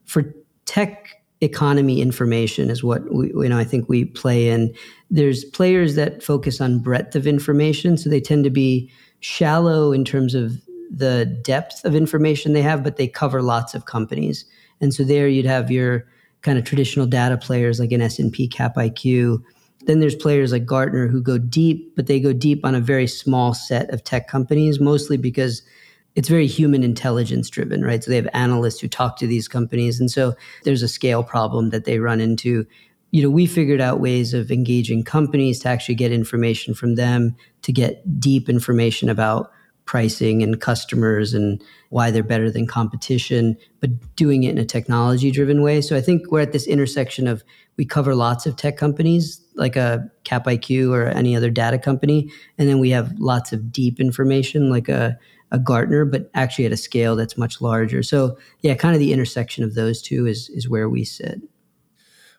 for 0.04 0.32
tech 0.66 1.21
economy 1.42 2.00
information 2.00 2.70
is 2.70 2.82
what 2.82 3.12
we, 3.12 3.28
you 3.28 3.48
know 3.48 3.58
I 3.58 3.64
think 3.64 3.88
we 3.88 4.04
play 4.04 4.48
in. 4.48 4.74
There's 5.10 5.44
players 5.44 5.96
that 5.96 6.22
focus 6.22 6.60
on 6.60 6.78
breadth 6.78 7.16
of 7.16 7.26
information, 7.26 7.96
so 7.96 8.08
they 8.08 8.20
tend 8.20 8.44
to 8.44 8.50
be 8.50 8.90
shallow 9.20 9.92
in 9.92 10.04
terms 10.04 10.34
of 10.34 10.52
the 10.90 11.24
depth 11.42 11.84
of 11.84 11.94
information 11.94 12.52
they 12.52 12.62
have, 12.62 12.84
but 12.84 12.96
they 12.96 13.08
cover 13.08 13.42
lots 13.42 13.74
of 13.74 13.86
companies. 13.86 14.44
And 14.80 14.92
so 14.92 15.04
there 15.04 15.28
you'd 15.28 15.46
have 15.46 15.70
your 15.70 16.06
kind 16.42 16.58
of 16.58 16.64
traditional 16.64 17.06
data 17.06 17.36
players 17.36 17.80
like 17.80 17.92
an 17.92 18.02
S&P 18.02 18.48
Cap 18.48 18.76
IQ. 18.76 19.42
Then 19.86 20.00
there's 20.00 20.14
players 20.14 20.52
like 20.52 20.66
Gartner 20.66 21.08
who 21.08 21.22
go 21.22 21.38
deep, 21.38 21.96
but 21.96 22.06
they 22.06 22.20
go 22.20 22.32
deep 22.32 22.64
on 22.64 22.74
a 22.74 22.80
very 22.80 23.06
small 23.06 23.54
set 23.54 23.90
of 23.90 24.04
tech 24.04 24.28
companies, 24.28 24.80
mostly 24.80 25.16
because 25.16 25.62
it's 26.14 26.28
very 26.28 26.46
human 26.46 26.82
intelligence 26.82 27.48
driven, 27.48 27.82
right? 27.84 28.02
So 28.02 28.10
they 28.10 28.16
have 28.16 28.28
analysts 28.34 28.80
who 28.80 28.88
talk 28.88 29.16
to 29.18 29.26
these 29.26 29.48
companies. 29.48 29.98
And 29.98 30.10
so 30.10 30.34
there's 30.64 30.82
a 30.82 30.88
scale 30.88 31.22
problem 31.22 31.70
that 31.70 31.84
they 31.84 31.98
run 31.98 32.20
into. 32.20 32.66
You 33.10 33.22
know, 33.22 33.30
we 33.30 33.46
figured 33.46 33.80
out 33.80 34.00
ways 34.00 34.34
of 34.34 34.50
engaging 34.50 35.04
companies 35.04 35.60
to 35.60 35.68
actually 35.68 35.94
get 35.94 36.12
information 36.12 36.74
from 36.74 36.96
them, 36.96 37.36
to 37.62 37.72
get 37.72 38.20
deep 38.20 38.48
information 38.48 39.08
about 39.08 39.50
pricing 39.84 40.42
and 40.42 40.60
customers 40.60 41.34
and 41.34 41.62
why 41.90 42.10
they're 42.10 42.22
better 42.22 42.50
than 42.50 42.66
competition, 42.66 43.56
but 43.80 43.90
doing 44.16 44.44
it 44.44 44.50
in 44.50 44.58
a 44.58 44.64
technology 44.64 45.30
driven 45.30 45.60
way. 45.60 45.80
So 45.80 45.96
I 45.96 46.00
think 46.00 46.30
we're 46.30 46.40
at 46.40 46.52
this 46.52 46.66
intersection 46.66 47.26
of 47.26 47.42
we 47.76 47.84
cover 47.84 48.14
lots 48.14 48.46
of 48.46 48.56
tech 48.56 48.76
companies 48.76 49.40
like 49.54 49.76
a 49.76 50.08
Cap 50.24 50.46
IQ 50.46 50.92
or 50.92 51.06
any 51.08 51.36
other 51.36 51.50
data 51.50 51.78
company. 51.78 52.30
And 52.58 52.68
then 52.68 52.78
we 52.78 52.90
have 52.90 53.18
lots 53.18 53.52
of 53.52 53.72
deep 53.72 54.00
information 54.00 54.70
like 54.70 54.88
a 54.88 55.18
a 55.52 55.58
Gartner, 55.58 56.04
but 56.04 56.30
actually 56.34 56.66
at 56.66 56.72
a 56.72 56.76
scale 56.76 57.14
that's 57.14 57.36
much 57.36 57.60
larger. 57.60 58.02
So 58.02 58.36
yeah, 58.60 58.74
kind 58.74 58.94
of 58.94 58.98
the 58.98 59.12
intersection 59.12 59.62
of 59.62 59.74
those 59.74 60.02
two 60.02 60.26
is 60.26 60.48
is 60.48 60.68
where 60.68 60.88
we 60.88 61.04
sit. 61.04 61.40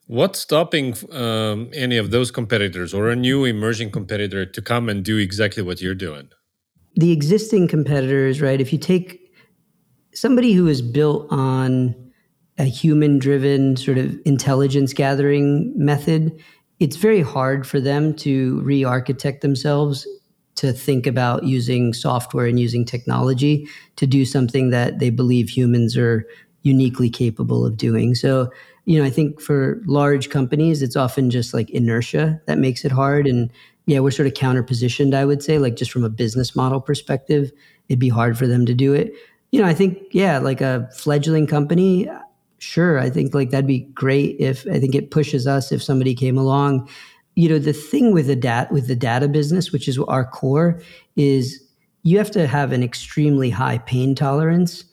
What's 0.07 0.39
stopping 0.39 0.95
um, 1.11 1.69
any 1.73 1.97
of 1.97 2.11
those 2.11 2.29
competitors 2.29 2.93
or 2.93 3.09
a 3.09 3.15
new 3.15 3.45
emerging 3.45 3.91
competitor 3.91 4.45
to 4.45 4.61
come 4.61 4.89
and 4.89 5.05
do 5.05 5.17
exactly 5.17 5.63
what 5.63 5.81
you're 5.81 5.95
doing? 5.95 6.29
The 6.95 7.11
existing 7.11 7.69
competitors, 7.69 8.41
right? 8.41 8.59
If 8.59 8.73
you 8.73 8.79
take 8.79 9.21
somebody 10.13 10.51
who 10.53 10.67
is 10.67 10.81
built 10.81 11.27
on 11.31 11.95
a 12.57 12.65
human 12.65 13.17
driven 13.17 13.77
sort 13.77 13.97
of 13.97 14.15
intelligence 14.25 14.93
gathering 14.93 15.73
method, 15.75 16.37
it's 16.79 16.97
very 16.97 17.21
hard 17.21 17.65
for 17.65 17.79
them 17.79 18.13
to 18.15 18.59
re 18.61 18.83
architect 18.83 19.41
themselves 19.41 20.05
to 20.55 20.71
think 20.71 21.07
about 21.07 21.43
using 21.43 21.93
software 21.93 22.45
and 22.45 22.59
using 22.59 22.85
technology 22.85 23.67
to 23.95 24.05
do 24.05 24.25
something 24.25 24.69
that 24.69 24.99
they 24.99 25.09
believe 25.09 25.49
humans 25.49 25.97
are 25.97 26.27
uniquely 26.61 27.09
capable 27.09 27.65
of 27.65 27.77
doing. 27.77 28.15
So, 28.15 28.51
you 28.85 28.99
know, 28.99 29.05
I 29.05 29.09
think 29.09 29.41
for 29.41 29.81
large 29.85 30.29
companies, 30.29 30.81
it's 30.81 30.95
often 30.95 31.29
just 31.29 31.53
like 31.53 31.69
inertia 31.69 32.41
that 32.45 32.57
makes 32.57 32.85
it 32.85 32.91
hard. 32.91 33.27
And 33.27 33.51
yeah, 33.85 33.99
we're 33.99 34.11
sort 34.11 34.27
of 34.27 34.33
counter 34.33 34.63
positioned, 34.63 35.13
I 35.13 35.25
would 35.25 35.43
say, 35.43 35.57
like 35.57 35.75
just 35.75 35.91
from 35.91 36.03
a 36.03 36.09
business 36.09 36.55
model 36.55 36.79
perspective, 36.79 37.51
it'd 37.89 37.99
be 37.99 38.09
hard 38.09 38.37
for 38.37 38.47
them 38.47 38.65
to 38.65 38.73
do 38.73 38.93
it. 38.93 39.13
You 39.51 39.61
know, 39.61 39.67
I 39.67 39.73
think, 39.73 39.99
yeah, 40.11 40.39
like 40.39 40.61
a 40.61 40.89
fledgling 40.95 41.47
company, 41.47 42.09
sure, 42.59 42.97
I 42.97 43.09
think 43.09 43.33
like 43.33 43.49
that'd 43.49 43.67
be 43.67 43.81
great 43.93 44.37
if 44.39 44.65
I 44.71 44.79
think 44.79 44.95
it 44.95 45.11
pushes 45.11 45.45
us 45.45 45.71
if 45.71 45.83
somebody 45.83 46.15
came 46.15 46.37
along 46.37 46.89
you 47.35 47.49
know 47.49 47.59
the 47.59 47.73
thing 47.73 48.13
with 48.13 48.27
the 48.27 48.35
data 48.35 48.71
with 48.71 48.87
the 48.87 48.95
data 48.95 49.27
business 49.27 49.71
which 49.71 49.87
is 49.87 49.97
our 49.99 50.25
core 50.25 50.81
is 51.15 51.63
you 52.03 52.17
have 52.17 52.31
to 52.31 52.47
have 52.47 52.71
an 52.71 52.83
extremely 52.83 53.49
high 53.49 53.77
pain 53.79 54.13
tolerance 54.13 54.85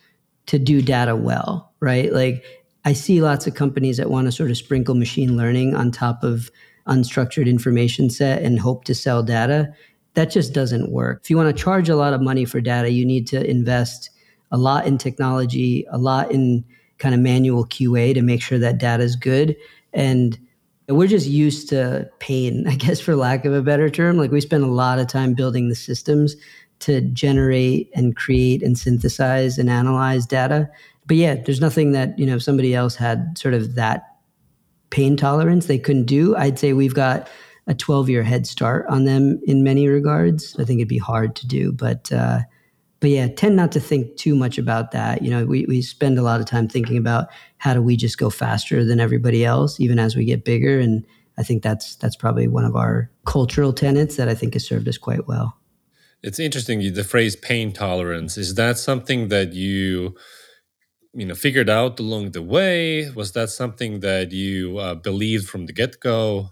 to 0.46 0.58
do 0.58 0.82
data 0.82 1.16
well 1.16 1.70
right? 1.80 2.12
Like 2.12 2.44
i 2.84 2.94
see 2.94 3.20
lots 3.20 3.46
of 3.46 3.54
companies 3.54 3.98
that 3.98 4.10
want 4.10 4.26
to 4.26 4.32
sort 4.32 4.50
of 4.50 4.56
sprinkle 4.56 4.94
machine 4.94 5.36
learning 5.36 5.74
on 5.74 5.90
top 5.90 6.22
of 6.22 6.50
unstructured 6.86 7.46
information 7.46 8.08
set 8.10 8.42
and 8.42 8.58
hope 8.58 8.84
to 8.84 8.94
sell 8.94 9.22
data. 9.22 9.72
That 10.14 10.30
just 10.30 10.52
doesn't 10.52 10.90
work. 10.90 11.20
If 11.22 11.30
you 11.30 11.36
want 11.36 11.54
to 11.54 11.62
charge 11.62 11.88
a 11.88 11.96
lot 11.96 12.14
of 12.14 12.20
money 12.22 12.44
for 12.44 12.60
data 12.60 12.90
you 12.90 13.04
need 13.04 13.26
to 13.28 13.48
invest 13.48 14.10
a 14.50 14.58
lot 14.58 14.86
in 14.86 14.98
technology 14.98 15.86
a 15.90 15.98
lot 15.98 16.32
in 16.32 16.64
kind 16.98 17.14
of 17.14 17.20
manual 17.20 17.64
qa 17.66 18.14
to 18.14 18.22
make 18.22 18.42
sure 18.42 18.58
that 18.58 18.78
data 18.78 19.02
is 19.02 19.16
good. 19.16 19.56
And 19.92 20.38
we're 20.90 21.08
just 21.08 21.26
used 21.26 21.68
to 21.70 22.08
pain, 22.18 22.66
I 22.68 22.74
guess, 22.74 23.00
for 23.00 23.16
lack 23.16 23.44
of 23.44 23.52
a 23.52 23.62
better 23.62 23.90
term. 23.90 24.16
Like 24.16 24.30
we 24.30 24.40
spend 24.40 24.64
a 24.64 24.68
lot 24.68 24.98
of 24.98 25.06
time 25.06 25.34
building 25.34 25.68
the 25.68 25.74
systems 25.74 26.36
to 26.80 27.00
generate 27.02 27.90
and 27.94 28.16
create 28.16 28.62
and 28.62 28.78
synthesize 28.78 29.58
and 29.58 29.68
analyze 29.68 30.26
data. 30.26 30.68
But 31.06 31.16
yeah, 31.16 31.34
there's 31.34 31.60
nothing 31.60 31.92
that, 31.92 32.18
you 32.18 32.24
know, 32.26 32.36
if 32.36 32.42
somebody 32.42 32.74
else 32.74 32.94
had 32.94 33.36
sort 33.36 33.54
of 33.54 33.74
that 33.74 34.04
pain 34.90 35.16
tolerance 35.16 35.66
they 35.66 35.78
couldn't 35.78 36.06
do, 36.06 36.36
I'd 36.36 36.58
say 36.58 36.72
we've 36.72 36.94
got 36.94 37.28
a 37.66 37.74
12 37.74 38.08
year 38.08 38.22
head 38.22 38.46
start 38.46 38.86
on 38.88 39.04
them 39.04 39.40
in 39.46 39.62
many 39.62 39.88
regards. 39.88 40.56
I 40.58 40.64
think 40.64 40.80
it'd 40.80 40.88
be 40.88 40.98
hard 40.98 41.36
to 41.36 41.46
do, 41.46 41.72
but 41.72 42.10
uh, 42.10 42.40
but 43.00 43.08
yeah, 43.08 43.28
tend 43.28 43.56
not 43.56 43.72
to 43.72 43.80
think 43.80 44.16
too 44.16 44.36
much 44.36 44.58
about 44.58 44.92
that. 44.92 45.22
You 45.22 45.30
know, 45.30 45.46
we, 45.46 45.64
we 45.66 45.80
spend 45.80 46.18
a 46.18 46.22
lot 46.22 46.40
of 46.40 46.46
time 46.46 46.68
thinking 46.68 46.98
about 46.98 47.28
how 47.56 47.72
do 47.72 47.82
we 47.82 47.96
just 47.96 48.18
go 48.18 48.28
faster 48.28 48.84
than 48.84 49.00
everybody 49.00 49.44
else, 49.44 49.80
even 49.80 49.98
as 49.98 50.14
we 50.14 50.26
get 50.26 50.44
bigger. 50.44 50.78
And 50.78 51.04
I 51.38 51.42
think 51.42 51.62
that's 51.62 51.96
that's 51.96 52.16
probably 52.16 52.46
one 52.46 52.66
of 52.66 52.76
our 52.76 53.10
cultural 53.24 53.72
tenets 53.72 54.16
that 54.16 54.28
I 54.28 54.34
think 54.34 54.52
has 54.52 54.66
served 54.66 54.86
us 54.86 54.98
quite 54.98 55.26
well. 55.26 55.56
It's 56.22 56.38
interesting 56.38 56.80
the 56.92 57.04
phrase 57.04 57.34
pain 57.36 57.72
tolerance. 57.72 58.36
Is 58.36 58.54
that 58.56 58.76
something 58.76 59.28
that 59.28 59.54
you 59.54 60.14
you 61.14 61.24
know 61.24 61.34
figured 61.34 61.70
out 61.70 61.98
along 61.98 62.32
the 62.32 62.42
way? 62.42 63.10
Was 63.10 63.32
that 63.32 63.48
something 63.48 64.00
that 64.00 64.32
you 64.32 64.76
uh, 64.76 64.94
believed 64.94 65.48
from 65.48 65.64
the 65.64 65.72
get 65.72 66.00
go? 66.00 66.50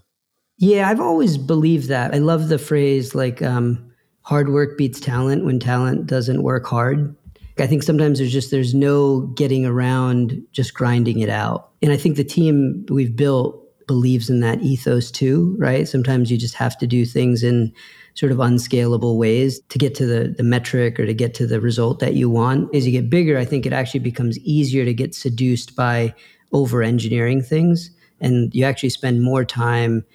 Yeah, 0.57 0.89
I've 0.89 0.99
always 0.99 1.37
believed 1.37 1.87
that. 1.89 2.13
I 2.13 2.17
love 2.17 2.49
the 2.49 2.57
phrase 2.57 3.13
like 3.13 3.41
um, 3.43 3.88
hard 4.29 4.49
work 4.49 4.77
beats 4.77 4.99
talent 4.99 5.43
when 5.43 5.59
talent 5.59 6.05
doesn't 6.05 6.43
work 6.43 6.63
hard. 6.67 7.15
I 7.57 7.65
think 7.65 7.81
sometimes 7.81 8.19
there's 8.19 8.31
just 8.31 8.51
there's 8.51 8.75
no 8.75 9.21
getting 9.33 9.65
around 9.65 10.39
just 10.51 10.75
grinding 10.75 11.17
it 11.21 11.29
out. 11.29 11.71
And 11.81 11.91
I 11.91 11.97
think 11.97 12.15
the 12.15 12.23
team 12.23 12.85
we've 12.89 13.15
built 13.15 13.55
believes 13.87 14.29
in 14.29 14.39
that 14.41 14.61
ethos 14.61 15.09
too, 15.09 15.55
right? 15.57 15.87
Sometimes 15.87 16.29
you 16.29 16.37
just 16.37 16.53
have 16.53 16.77
to 16.77 16.85
do 16.85 17.07
things 17.07 17.41
in 17.41 17.73
sort 18.13 18.31
of 18.31 18.39
unscalable 18.39 19.17
ways 19.17 19.61
to 19.69 19.79
get 19.79 19.95
to 19.95 20.05
the, 20.05 20.27
the 20.37 20.43
metric 20.43 20.99
or 20.99 21.07
to 21.07 21.13
get 21.15 21.33
to 21.33 21.47
the 21.47 21.59
result 21.59 21.97
that 21.97 22.13
you 22.13 22.29
want. 22.29 22.73
As 22.75 22.85
you 22.85 22.91
get 22.91 23.09
bigger, 23.09 23.35
I 23.39 23.45
think 23.45 23.65
it 23.65 23.73
actually 23.73 24.01
becomes 24.01 24.37
easier 24.41 24.85
to 24.85 24.93
get 24.93 25.15
seduced 25.15 25.75
by 25.75 26.13
over 26.53 26.83
engineering 26.83 27.41
things. 27.41 27.89
And 28.21 28.53
you 28.53 28.63
actually 28.63 28.89
spend 28.89 29.23
more 29.23 29.43
time 29.43 30.05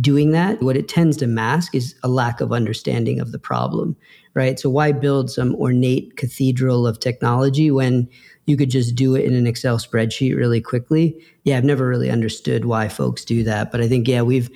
doing 0.00 0.32
that, 0.32 0.62
what 0.62 0.76
it 0.76 0.88
tends 0.88 1.16
to 1.18 1.26
mask 1.26 1.74
is 1.74 1.94
a 2.02 2.08
lack 2.08 2.40
of 2.40 2.52
understanding 2.52 3.20
of 3.20 3.32
the 3.32 3.38
problem, 3.38 3.96
right? 4.34 4.58
So, 4.58 4.70
why 4.70 4.92
build 4.92 5.30
some 5.30 5.54
ornate 5.56 6.16
cathedral 6.16 6.86
of 6.86 7.00
technology 7.00 7.70
when 7.70 8.08
you 8.46 8.56
could 8.56 8.70
just 8.70 8.94
do 8.94 9.14
it 9.14 9.24
in 9.24 9.34
an 9.34 9.46
Excel 9.46 9.78
spreadsheet 9.78 10.36
really 10.36 10.60
quickly? 10.60 11.22
Yeah, 11.44 11.56
I've 11.56 11.64
never 11.64 11.86
really 11.86 12.10
understood 12.10 12.64
why 12.64 12.88
folks 12.88 13.24
do 13.24 13.42
that, 13.44 13.70
but 13.72 13.80
I 13.80 13.88
think 13.88 14.06
yeah, 14.08 14.22
we've 14.22 14.50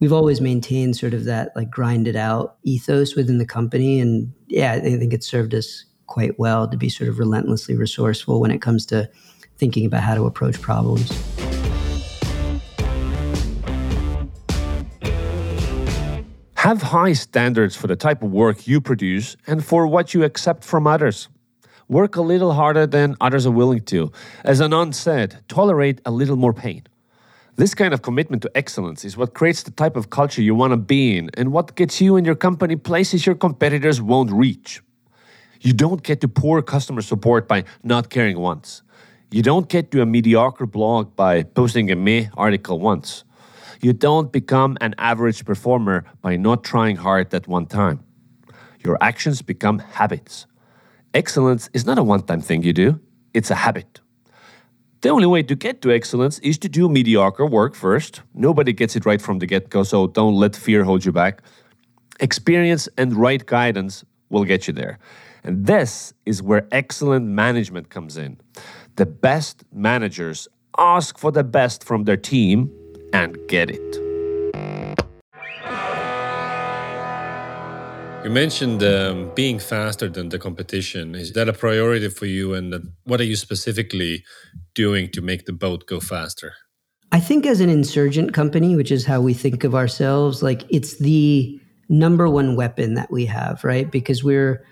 we've 0.00 0.12
always 0.12 0.40
maintained 0.40 0.96
sort 0.96 1.14
of 1.14 1.24
that 1.24 1.52
like 1.54 1.70
grinded 1.70 2.16
out 2.16 2.56
ethos 2.64 3.14
within 3.14 3.38
the 3.38 3.46
company, 3.46 4.00
and 4.00 4.32
yeah, 4.48 4.72
I 4.72 4.80
think 4.80 5.12
it's 5.12 5.28
served 5.28 5.54
us 5.54 5.84
quite 6.06 6.38
well 6.38 6.68
to 6.68 6.76
be 6.76 6.88
sort 6.88 7.08
of 7.08 7.18
relentlessly 7.18 7.76
resourceful 7.76 8.40
when 8.40 8.50
it 8.50 8.60
comes 8.60 8.84
to 8.86 9.08
thinking 9.56 9.86
about 9.86 10.02
how 10.02 10.14
to 10.14 10.26
approach 10.26 10.60
problems. 10.60 11.10
Have 16.62 16.80
high 16.80 17.14
standards 17.14 17.74
for 17.74 17.88
the 17.88 17.96
type 17.96 18.22
of 18.22 18.30
work 18.30 18.68
you 18.68 18.80
produce 18.80 19.36
and 19.48 19.64
for 19.64 19.84
what 19.84 20.14
you 20.14 20.22
accept 20.22 20.62
from 20.62 20.86
others. 20.86 21.28
Work 21.88 22.14
a 22.14 22.22
little 22.22 22.52
harder 22.52 22.86
than 22.86 23.16
others 23.20 23.46
are 23.46 23.50
willing 23.50 23.80
to. 23.86 24.12
As 24.44 24.60
Anand 24.60 24.94
said, 24.94 25.42
tolerate 25.48 26.00
a 26.06 26.12
little 26.12 26.36
more 26.36 26.52
pain. 26.52 26.84
This 27.56 27.74
kind 27.74 27.92
of 27.92 28.02
commitment 28.02 28.42
to 28.42 28.50
excellence 28.54 29.04
is 29.04 29.16
what 29.16 29.34
creates 29.34 29.64
the 29.64 29.72
type 29.72 29.96
of 29.96 30.10
culture 30.10 30.40
you 30.40 30.54
want 30.54 30.70
to 30.70 30.76
be 30.76 31.18
in 31.18 31.30
and 31.34 31.50
what 31.50 31.74
gets 31.74 32.00
you 32.00 32.14
and 32.14 32.24
your 32.24 32.36
company 32.36 32.76
places 32.76 33.26
your 33.26 33.34
competitors 33.34 34.00
won't 34.00 34.30
reach. 34.30 34.80
You 35.62 35.72
don't 35.72 36.04
get 36.04 36.20
to 36.20 36.28
poor 36.28 36.62
customer 36.62 37.02
support 37.02 37.48
by 37.48 37.64
not 37.82 38.08
caring 38.08 38.38
once. 38.38 38.82
You 39.32 39.42
don't 39.42 39.68
get 39.68 39.90
to 39.90 40.00
a 40.00 40.06
mediocre 40.06 40.66
blog 40.66 41.16
by 41.16 41.42
posting 41.42 41.90
a 41.90 41.96
meh 41.96 42.28
article 42.36 42.78
once. 42.78 43.24
You 43.82 43.92
don't 43.92 44.30
become 44.30 44.78
an 44.80 44.94
average 44.96 45.44
performer 45.44 46.04
by 46.20 46.36
not 46.36 46.62
trying 46.62 46.96
hard 46.96 47.34
at 47.34 47.48
one 47.48 47.66
time. 47.66 47.98
Your 48.84 48.96
actions 49.00 49.42
become 49.42 49.80
habits. 49.80 50.46
Excellence 51.14 51.68
is 51.74 51.84
not 51.84 51.98
a 51.98 52.02
one 52.04 52.22
time 52.22 52.40
thing 52.40 52.62
you 52.62 52.72
do, 52.72 53.00
it's 53.34 53.50
a 53.50 53.56
habit. 53.56 54.00
The 55.00 55.08
only 55.08 55.26
way 55.26 55.42
to 55.42 55.56
get 55.56 55.82
to 55.82 55.90
excellence 55.90 56.38
is 56.38 56.58
to 56.58 56.68
do 56.68 56.88
mediocre 56.88 57.44
work 57.44 57.74
first. 57.74 58.22
Nobody 58.34 58.72
gets 58.72 58.94
it 58.94 59.04
right 59.04 59.20
from 59.20 59.40
the 59.40 59.46
get 59.46 59.68
go, 59.68 59.82
so 59.82 60.06
don't 60.06 60.36
let 60.36 60.54
fear 60.54 60.84
hold 60.84 61.04
you 61.04 61.10
back. 61.10 61.42
Experience 62.20 62.88
and 62.96 63.16
right 63.16 63.44
guidance 63.44 64.04
will 64.30 64.44
get 64.44 64.68
you 64.68 64.72
there. 64.72 65.00
And 65.42 65.66
this 65.66 66.14
is 66.24 66.40
where 66.40 66.68
excellent 66.70 67.26
management 67.26 67.90
comes 67.90 68.16
in. 68.16 68.38
The 68.94 69.06
best 69.06 69.64
managers 69.72 70.46
ask 70.78 71.18
for 71.18 71.32
the 71.32 71.42
best 71.42 71.82
from 71.82 72.04
their 72.04 72.16
team 72.16 72.70
and 73.12 73.36
get 73.48 73.70
it. 73.70 74.02
You 78.24 78.30
mentioned 78.30 78.84
um, 78.84 79.32
being 79.34 79.58
faster 79.58 80.08
than 80.08 80.28
the 80.28 80.38
competition. 80.38 81.16
Is 81.16 81.32
that 81.32 81.48
a 81.48 81.52
priority 81.52 82.08
for 82.08 82.26
you? 82.26 82.54
And 82.54 82.92
what 83.02 83.20
are 83.20 83.24
you 83.24 83.34
specifically 83.34 84.22
doing 84.74 85.10
to 85.10 85.20
make 85.20 85.44
the 85.46 85.52
boat 85.52 85.86
go 85.86 85.98
faster? 85.98 86.54
I 87.10 87.18
think 87.18 87.46
as 87.46 87.60
an 87.60 87.68
insurgent 87.68 88.32
company, 88.32 88.76
which 88.76 88.92
is 88.92 89.04
how 89.04 89.20
we 89.20 89.34
think 89.34 89.64
of 89.64 89.74
ourselves, 89.74 90.40
like 90.40 90.62
it's 90.70 90.98
the 90.98 91.60
number 91.88 92.28
one 92.28 92.54
weapon 92.54 92.94
that 92.94 93.10
we 93.10 93.26
have, 93.26 93.64
right? 93.64 93.90
Because 93.90 94.22
we're 94.22 94.64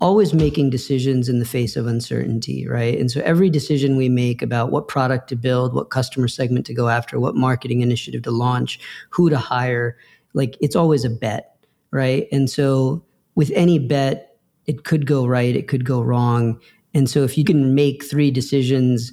always 0.00 0.34
making 0.34 0.70
decisions 0.70 1.28
in 1.28 1.38
the 1.38 1.44
face 1.46 1.76
of 1.76 1.86
uncertainty, 1.86 2.66
right? 2.68 2.98
And 2.98 3.10
so 3.10 3.20
every 3.22 3.48
decision 3.48 3.96
we 3.96 4.08
make 4.08 4.42
about 4.42 4.70
what 4.70 4.88
product 4.88 5.28
to 5.28 5.36
build, 5.36 5.74
what 5.74 5.90
customer 5.90 6.28
segment 6.28 6.66
to 6.66 6.74
go 6.74 6.88
after, 6.88 7.18
what 7.18 7.34
marketing 7.34 7.80
initiative 7.80 8.22
to 8.22 8.30
launch, 8.30 8.78
who 9.10 9.30
to 9.30 9.38
hire, 9.38 9.96
like 10.34 10.56
it's 10.60 10.76
always 10.76 11.04
a 11.04 11.10
bet, 11.10 11.56
right? 11.92 12.28
And 12.30 12.50
so 12.50 13.04
with 13.36 13.50
any 13.54 13.78
bet, 13.78 14.36
it 14.66 14.84
could 14.84 15.06
go 15.06 15.26
right, 15.26 15.56
it 15.56 15.68
could 15.68 15.84
go 15.84 16.02
wrong. 16.02 16.60
And 16.92 17.08
so 17.08 17.22
if 17.22 17.38
you 17.38 17.44
can 17.44 17.74
make 17.74 18.04
three 18.04 18.30
decisions 18.30 19.12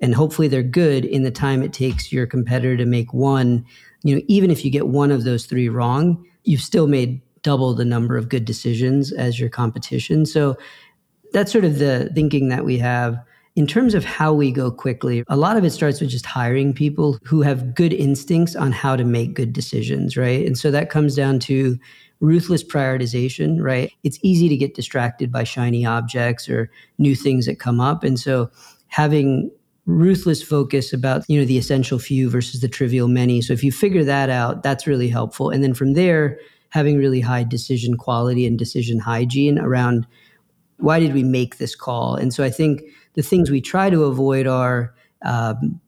and 0.00 0.14
hopefully 0.14 0.48
they're 0.48 0.62
good 0.62 1.04
in 1.04 1.22
the 1.22 1.30
time 1.30 1.62
it 1.62 1.72
takes 1.72 2.12
your 2.12 2.26
competitor 2.26 2.76
to 2.78 2.86
make 2.86 3.12
one, 3.12 3.64
you 4.02 4.14
know, 4.14 4.22
even 4.26 4.50
if 4.50 4.64
you 4.64 4.70
get 4.70 4.88
one 4.88 5.10
of 5.10 5.24
those 5.24 5.46
three 5.46 5.68
wrong, 5.68 6.24
you've 6.44 6.60
still 6.60 6.86
made 6.86 7.20
double 7.44 7.74
the 7.74 7.84
number 7.84 8.16
of 8.16 8.28
good 8.28 8.44
decisions 8.44 9.12
as 9.12 9.38
your 9.38 9.48
competition. 9.48 10.26
So 10.26 10.56
that's 11.32 11.52
sort 11.52 11.64
of 11.64 11.78
the 11.78 12.10
thinking 12.14 12.48
that 12.48 12.64
we 12.64 12.78
have. 12.78 13.16
In 13.54 13.68
terms 13.68 13.94
of 13.94 14.04
how 14.04 14.32
we 14.32 14.50
go 14.50 14.72
quickly, 14.72 15.22
a 15.28 15.36
lot 15.36 15.56
of 15.56 15.64
it 15.64 15.70
starts 15.70 16.00
with 16.00 16.10
just 16.10 16.26
hiring 16.26 16.72
people 16.72 17.20
who 17.22 17.42
have 17.42 17.72
good 17.72 17.92
instincts 17.92 18.56
on 18.56 18.72
how 18.72 18.96
to 18.96 19.04
make 19.04 19.34
good 19.34 19.52
decisions, 19.52 20.16
right? 20.16 20.44
And 20.44 20.58
so 20.58 20.72
that 20.72 20.90
comes 20.90 21.14
down 21.14 21.38
to 21.40 21.78
ruthless 22.18 22.64
prioritization, 22.64 23.62
right? 23.62 23.92
It's 24.02 24.18
easy 24.22 24.48
to 24.48 24.56
get 24.56 24.74
distracted 24.74 25.30
by 25.30 25.44
shiny 25.44 25.86
objects 25.86 26.48
or 26.48 26.68
new 26.98 27.14
things 27.14 27.46
that 27.46 27.60
come 27.60 27.78
up. 27.78 28.02
And 28.02 28.18
so 28.18 28.50
having 28.88 29.52
ruthless 29.86 30.42
focus 30.42 30.92
about, 30.92 31.24
you 31.28 31.38
know, 31.38 31.44
the 31.44 31.58
essential 31.58 31.98
few 31.98 32.30
versus 32.30 32.60
the 32.60 32.68
trivial 32.68 33.06
many. 33.06 33.40
So 33.42 33.52
if 33.52 33.62
you 33.62 33.70
figure 33.70 34.04
that 34.04 34.30
out, 34.30 34.62
that's 34.62 34.86
really 34.86 35.08
helpful. 35.08 35.50
And 35.50 35.62
then 35.62 35.74
from 35.74 35.92
there, 35.92 36.38
having 36.74 36.98
really 36.98 37.20
high 37.20 37.44
decision 37.44 37.96
quality 37.96 38.44
and 38.44 38.58
decision 38.58 38.98
hygiene 38.98 39.60
around 39.60 40.08
why 40.78 40.98
did 40.98 41.14
we 41.14 41.22
make 41.22 41.58
this 41.58 41.76
call? 41.76 42.16
And 42.16 42.34
so 42.34 42.42
I 42.42 42.50
think 42.50 42.82
the 43.12 43.22
things 43.22 43.48
we 43.48 43.60
try 43.60 43.90
to 43.90 44.02
avoid 44.02 44.48
are 44.48 44.92
um, 45.24 45.80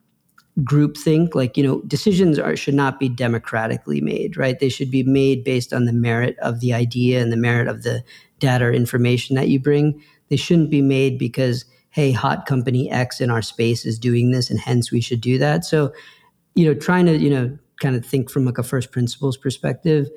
groupthink. 0.61 1.35
Like 1.35 1.57
you 1.57 1.65
know, 1.65 1.81
decisions 1.89 2.39
are 2.39 2.55
should 2.55 2.75
not 2.75 3.01
be 3.01 3.09
democratically 3.09 4.01
made, 4.01 4.37
right? 4.37 4.61
They 4.61 4.69
should 4.69 4.93
be 4.93 5.03
made 5.03 5.43
based 5.43 5.73
on 5.73 5.87
the 5.87 5.93
merit 5.93 6.39
of 6.39 6.61
the 6.61 6.73
idea 6.73 7.21
and 7.21 7.33
the 7.33 7.37
merit 7.37 7.67
of 7.67 7.83
the 7.83 8.05
data 8.39 8.67
or 8.67 8.73
information 8.73 9.35
that 9.35 9.49
you 9.49 9.59
bring. 9.59 10.01
They 10.29 10.37
shouldn't 10.37 10.71
be 10.71 10.83
made 10.83 11.19
because 11.19 11.65
hey, 11.91 12.13
hot 12.13 12.47
company 12.47 12.89
X 12.93 13.21
in 13.21 13.29
our 13.29 13.43
space 13.43 13.85
is 13.85 13.99
doing 13.99 14.31
this, 14.31 14.51
and 14.51 14.61
hence 14.61 14.93
we 14.93 15.01
should 15.01 15.21
do 15.21 15.37
that. 15.39 15.65
So, 15.65 15.93
you 16.55 16.65
know, 16.65 16.75
trying 16.75 17.07
to 17.07 17.19
you 17.19 17.31
know 17.31 17.59
kind 17.81 17.97
of 17.97 18.07
think 18.07 18.31
from 18.31 18.45
like 18.45 18.59
a 18.59 18.63
first 18.63 18.93
principles 18.93 19.37
perspective 19.37 20.09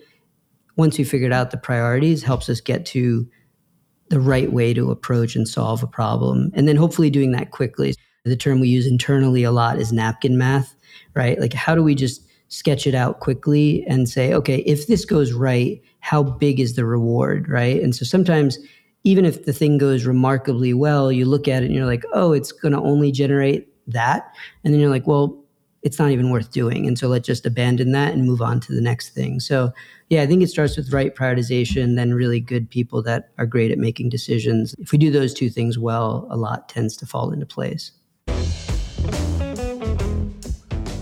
once 0.79 0.97
we 0.97 1.03
figured 1.03 1.31
out 1.31 1.51
the 1.51 1.57
priorities 1.57 2.23
helps 2.23 2.49
us 2.49 2.59
get 2.59 2.85
to 2.87 3.27
the 4.09 4.19
right 4.19 4.51
way 4.51 4.73
to 4.73 4.89
approach 4.89 5.35
and 5.35 5.47
solve 5.47 5.83
a 5.83 5.87
problem. 5.87 6.49
And 6.55 6.67
then 6.67 6.75
hopefully 6.75 7.11
doing 7.11 7.31
that 7.33 7.51
quickly. 7.51 7.93
The 8.25 8.35
term 8.35 8.59
we 8.59 8.67
use 8.67 8.87
internally 8.87 9.43
a 9.43 9.51
lot 9.51 9.79
is 9.79 9.93
napkin 9.93 10.37
math 10.37 10.75
right? 11.15 11.39
Like 11.39 11.53
how 11.53 11.75
do 11.75 11.83
we 11.83 11.95
just 11.95 12.25
sketch 12.47 12.87
it 12.87 12.95
out 12.95 13.19
quickly 13.19 13.85
and 13.87 14.09
say 14.09 14.33
okay 14.33 14.57
if 14.59 14.87
this 14.87 15.05
goes 15.05 15.33
right 15.33 15.79
how 15.99 16.23
big 16.23 16.59
is 16.59 16.75
the 16.75 16.85
reward 16.85 17.47
right? 17.47 17.81
And 17.81 17.95
so 17.95 18.05
sometimes 18.05 18.57
even 19.03 19.25
if 19.25 19.45
the 19.45 19.53
thing 19.53 19.77
goes 19.77 20.05
remarkably 20.05 20.73
well 20.73 21.11
you 21.11 21.25
look 21.25 21.47
at 21.47 21.63
it 21.63 21.67
and 21.67 21.75
you're 21.75 21.85
like 21.85 22.03
oh 22.13 22.33
it's 22.33 22.51
going 22.51 22.71
to 22.71 22.79
only 22.79 23.11
generate 23.11 23.67
that. 23.87 24.33
And 24.63 24.73
then 24.73 24.81
you're 24.81 24.89
like 24.89 25.07
well 25.07 25.43
it's 25.81 25.99
not 25.99 26.11
even 26.11 26.29
worth 26.29 26.51
doing. 26.51 26.87
And 26.87 26.97
so 26.97 27.07
let's 27.07 27.25
just 27.25 27.45
abandon 27.45 27.91
that 27.93 28.13
and 28.13 28.25
move 28.25 28.41
on 28.41 28.59
to 28.61 28.73
the 28.73 28.81
next 28.81 29.09
thing. 29.09 29.39
So, 29.39 29.71
yeah, 30.09 30.21
I 30.21 30.27
think 30.27 30.43
it 30.43 30.49
starts 30.49 30.75
with 30.75 30.91
right 30.91 31.15
prioritization, 31.15 31.95
then 31.95 32.13
really 32.13 32.39
good 32.39 32.69
people 32.69 33.01
that 33.03 33.29
are 33.37 33.45
great 33.45 33.71
at 33.71 33.77
making 33.77 34.09
decisions. 34.09 34.75
If 34.79 34.91
we 34.91 34.97
do 34.97 35.11
those 35.11 35.33
two 35.33 35.49
things 35.49 35.77
well, 35.77 36.27
a 36.29 36.37
lot 36.37 36.67
tends 36.69 36.97
to 36.97 37.05
fall 37.05 37.31
into 37.31 37.45
place. 37.45 37.91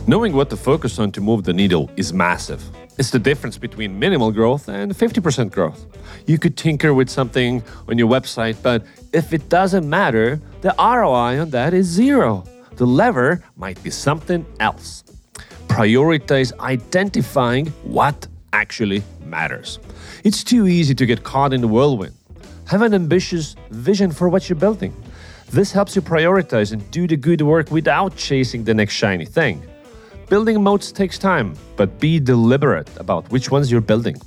Knowing 0.10 0.34
what 0.34 0.50
to 0.50 0.56
focus 0.56 1.00
on 1.00 1.12
to 1.12 1.20
move 1.20 1.44
the 1.44 1.54
needle 1.54 1.92
is 1.98 2.13
massive. 2.13 2.63
It's 2.98 3.12
the 3.12 3.20
difference 3.20 3.58
between 3.58 4.00
minimal 4.00 4.32
growth 4.32 4.70
and 4.70 4.94
50% 4.94 5.52
growth. 5.52 5.86
You 6.28 6.40
could 6.40 6.56
tinker 6.56 6.94
with 6.94 7.10
something 7.10 7.62
on 7.88 7.98
your 7.98 8.10
website, 8.10 8.56
but 8.63 8.86
if 9.13 9.34
it 9.34 9.50
doesn't 9.50 9.88
matter, 9.88 10.40
the 10.62 10.74
ROI 10.80 11.42
on 11.42 11.50
that 11.52 11.74
is 11.74 11.86
zero. 11.88 12.44
The 12.78 12.86
lever 12.86 13.44
might 13.56 13.82
be 13.82 13.90
something 13.90 14.46
else. 14.60 15.04
Prioritize 15.68 16.58
identifying 16.60 17.68
what 17.84 18.28
actually 18.54 19.02
matters. 19.26 19.80
It's 20.24 20.44
too 20.44 20.68
easy 20.68 20.94
to 20.94 21.06
get 21.08 21.24
caught 21.24 21.54
in 21.54 21.62
the 21.62 21.68
whirlwind. 21.68 22.13
Have 22.68 22.84
an 22.84 22.94
ambitious 22.94 23.56
vision 23.72 24.12
for 24.12 24.30
what 24.30 24.48
you're 24.48 24.60
building. 24.60 24.94
This 25.50 25.72
helps 25.72 25.96
you 25.96 26.04
prioritize 26.04 26.72
and 26.72 26.90
do 26.92 27.08
the 27.08 27.18
good 27.18 27.42
work 27.42 27.72
without 27.72 28.16
chasing 28.16 28.63
the 28.63 28.76
next 28.76 28.94
shiny 28.94 29.26
thing. 29.26 29.63
Building 30.30 30.62
moats 30.62 30.92
takes 30.92 31.18
time, 31.18 31.56
but 31.78 32.00
be 32.00 32.20
deliberate 32.20 32.90
about 32.98 33.32
which 33.32 33.50
ones 33.50 33.72
you're 33.72 33.82
building. 33.82 34.18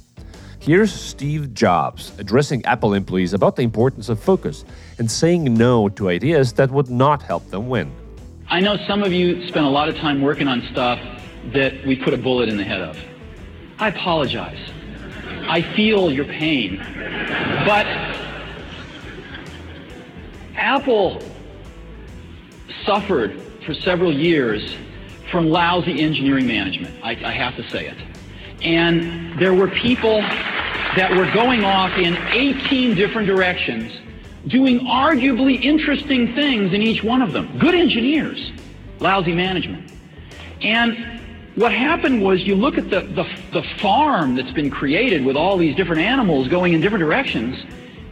Here's 0.58 0.92
Steve 0.92 1.54
Jobs 1.54 2.12
addressing 2.18 2.64
Apple 2.64 2.94
employees 2.94 3.32
about 3.32 3.54
the 3.54 3.62
importance 3.62 4.08
of 4.08 4.18
focus 4.18 4.64
and 4.98 5.08
saying 5.08 5.54
no 5.54 5.88
to 5.90 6.08
ideas 6.08 6.52
that 6.54 6.70
would 6.70 6.90
not 6.90 7.22
help 7.22 7.48
them 7.50 7.68
win. 7.68 7.92
I 8.50 8.58
know 8.58 8.76
some 8.88 9.04
of 9.04 9.12
you 9.12 9.46
spent 9.46 9.64
a 9.64 9.68
lot 9.68 9.88
of 9.88 9.96
time 9.98 10.20
working 10.20 10.48
on 10.48 10.66
stuff 10.72 10.98
that 11.52 11.86
we 11.86 11.94
put 11.94 12.12
a 12.12 12.16
bullet 12.16 12.48
in 12.48 12.56
the 12.56 12.64
head 12.64 12.80
of. 12.80 12.98
I 13.78 13.88
apologize. 13.88 14.58
I 15.48 15.62
feel 15.76 16.10
your 16.10 16.24
pain. 16.24 16.78
But 17.64 17.86
Apple 20.56 21.22
suffered 22.84 23.40
for 23.64 23.72
several 23.72 24.12
years 24.12 24.74
from 25.30 25.48
lousy 25.48 26.00
engineering 26.00 26.48
management. 26.48 26.92
I, 27.04 27.12
I, 27.12 27.30
have 27.30 27.54
to 27.54 27.70
say 27.70 27.86
it. 27.86 27.96
And 28.62 29.38
there 29.38 29.54
were 29.54 29.68
people 29.68 30.22
that 30.96 31.14
were 31.16 31.30
going 31.32 31.62
off 31.62 31.96
in 31.96 32.16
18 32.16 32.96
different 32.96 33.28
directions 33.28 33.92
doing 34.46 34.80
arguably 34.80 35.62
interesting 35.62 36.34
things 36.34 36.72
in 36.72 36.82
each 36.82 37.02
one 37.02 37.22
of 37.22 37.32
them. 37.32 37.58
Good 37.58 37.74
engineers, 37.74 38.52
lousy 38.98 39.32
management. 39.32 39.92
And 40.62 41.20
what 41.56 41.72
happened 41.72 42.22
was 42.22 42.42
you 42.42 42.54
look 42.54 42.78
at 42.78 42.90
the, 42.90 43.00
the, 43.00 43.26
the, 43.52 43.62
farm 43.78 44.36
that's 44.36 44.52
been 44.52 44.70
created 44.70 45.24
with 45.24 45.36
all 45.36 45.56
these 45.56 45.74
different 45.76 46.02
animals 46.02 46.48
going 46.48 46.72
in 46.72 46.80
different 46.80 47.02
directions, 47.02 47.58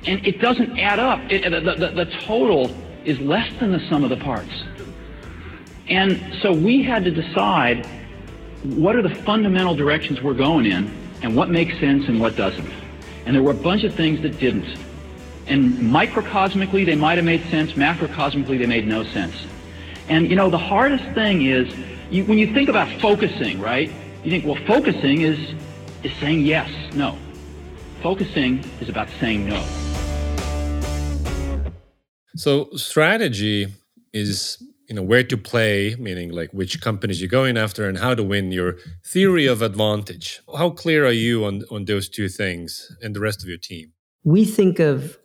and 0.06 0.26
it 0.26 0.40
doesn't 0.40 0.78
add 0.78 0.98
up. 0.98 1.20
It, 1.30 1.48
the, 1.50 1.74
the, 1.74 2.04
the 2.04 2.04
total 2.20 2.74
is 3.04 3.18
less 3.20 3.50
than 3.58 3.72
the 3.72 3.80
sum 3.88 4.04
of 4.04 4.10
the 4.10 4.16
parts. 4.16 4.52
And 5.88 6.34
so 6.42 6.52
we 6.52 6.82
had 6.82 7.04
to 7.04 7.10
decide 7.10 7.86
what 8.62 8.96
are 8.96 9.02
the 9.02 9.14
fundamental 9.14 9.74
directions 9.74 10.20
we're 10.20 10.34
going 10.34 10.66
in 10.66 10.90
and 11.22 11.34
what 11.34 11.48
makes 11.48 11.78
sense 11.78 12.06
and 12.08 12.20
what 12.20 12.36
doesn't. 12.36 12.70
And 13.24 13.34
there 13.34 13.42
were 13.42 13.52
a 13.52 13.54
bunch 13.54 13.84
of 13.84 13.94
things 13.94 14.20
that 14.22 14.38
didn't. 14.38 14.76
And 15.48 15.74
microcosmically, 15.74 16.84
they 16.84 16.94
might 16.94 17.16
have 17.16 17.24
made 17.24 17.42
sense. 17.46 17.72
Macrocosmically, 17.72 18.58
they 18.58 18.66
made 18.66 18.87
no 18.87 19.02
sense. 19.02 19.34
And 20.08 20.28
you 20.28 20.37
know, 20.37 20.50
the 20.50 20.58
hardest 20.58 21.04
thing 21.14 21.46
is 21.46 21.74
you, 22.11 22.24
when 22.24 22.38
you 22.38 22.52
think 22.52 22.68
about 22.68 22.88
focusing, 23.00 23.61
right? 23.61 23.90
You 24.24 24.30
think, 24.30 24.44
well, 24.44 24.58
focusing 24.66 25.22
is 25.22 25.38
is 26.02 26.12
saying 26.20 26.40
yes. 26.40 26.70
No, 26.94 27.18
focusing 28.02 28.64
is 28.80 28.88
about 28.88 29.08
saying 29.20 29.48
no. 29.48 29.64
So 32.37 32.70
strategy 32.76 33.68
is 34.12 34.62
you 34.88 34.94
know 34.94 35.02
where 35.02 35.24
to 35.24 35.37
play, 35.37 35.96
meaning 35.98 36.30
like 36.30 36.50
which 36.52 36.80
companies 36.80 37.20
you're 37.20 37.28
going 37.28 37.56
after 37.56 37.88
and 37.88 37.98
how 37.98 38.14
to 38.14 38.22
win. 38.22 38.52
Your 38.52 38.76
theory 39.04 39.46
of 39.46 39.62
advantage. 39.62 40.40
How 40.56 40.70
clear 40.70 41.04
are 41.04 41.12
you 41.12 41.44
on 41.44 41.64
on 41.70 41.84
those 41.84 42.08
two 42.08 42.28
things 42.28 42.96
and 43.02 43.14
the 43.14 43.20
rest 43.20 43.42
of 43.42 43.48
your 43.48 43.58
team? 43.58 43.92
We 44.24 44.44
think 44.44 44.78
of 44.78 45.18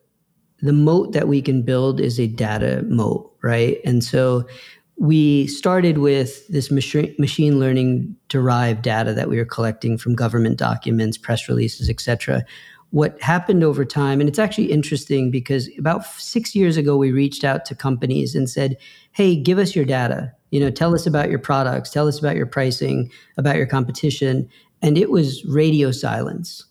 the 0.64 0.74
moat 0.74 1.12
that 1.12 1.28
we 1.28 1.42
can 1.42 1.62
build 1.62 2.00
is 2.00 2.20
a 2.20 2.26
data 2.26 2.84
moat, 2.88 3.30
right? 3.44 3.80
And 3.84 4.02
so 4.02 4.48
we 4.96 5.46
started 5.48 5.98
with 5.98 6.48
this 6.48 6.72
machine 6.72 7.60
learning 7.60 8.16
derived 8.30 8.82
data 8.82 9.14
that 9.14 9.30
we 9.30 9.38
were 9.38 9.46
collecting 9.46 9.98
from 9.98 10.16
government 10.16 10.58
documents, 10.58 11.18
press 11.18 11.50
releases, 11.50 11.90
et 11.90 12.00
cetera. 12.00 12.46
What 12.92 13.22
happened 13.22 13.62
over 13.62 13.84
time, 13.84 14.22
and 14.22 14.30
it's 14.30 14.40
actually 14.40 14.72
interesting 14.72 15.32
because 15.32 15.70
about 15.78 16.06
six 16.06 16.56
years 16.56 16.78
ago, 16.78 16.96
we 16.96 17.12
reached 17.12 17.44
out 17.44 17.66
to 17.66 17.76
companies 17.76 18.34
and 18.34 18.50
said, 18.50 18.78
Hey, 19.12 19.36
give 19.36 19.58
us 19.58 19.76
your 19.76 19.84
data. 19.84 20.32
You 20.52 20.62
know, 20.62 20.70
tell 20.70 20.96
us 20.96 21.06
about 21.06 21.30
your 21.30 21.40
products, 21.40 21.90
tell 21.90 22.08
us 22.08 22.20
about 22.20 22.38
your 22.38 22.46
pricing, 22.46 23.12
about 23.38 23.58
your 23.58 23.66
competition. 23.66 24.48
And 24.82 24.98
it 24.98 25.10
was 25.10 25.44
radio 25.44 25.92
silence, 25.92 26.64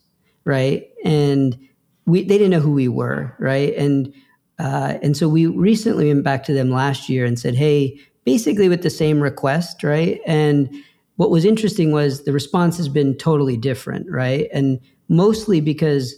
right? 0.44 0.88
And 1.04 1.58
we 2.06 2.22
they 2.22 2.38
didn't 2.38 2.50
know 2.50 2.60
who 2.60 2.72
we 2.72 2.88
were, 2.88 3.34
right? 3.38 3.74
And 3.76 4.12
uh, 4.58 4.98
and 5.02 5.16
so 5.16 5.28
we 5.28 5.46
recently 5.46 6.08
went 6.08 6.24
back 6.24 6.44
to 6.44 6.52
them 6.52 6.70
last 6.70 7.08
year 7.08 7.24
and 7.24 7.38
said, 7.38 7.54
"Hey, 7.54 7.98
basically 8.24 8.68
with 8.68 8.82
the 8.82 8.90
same 8.90 9.20
request, 9.20 9.82
right?" 9.82 10.20
And 10.26 10.70
what 11.16 11.30
was 11.30 11.44
interesting 11.44 11.92
was 11.92 12.24
the 12.24 12.32
response 12.32 12.76
has 12.78 12.88
been 12.88 13.16
totally 13.16 13.56
different, 13.56 14.10
right? 14.10 14.48
And 14.52 14.80
mostly 15.08 15.60
because 15.60 16.14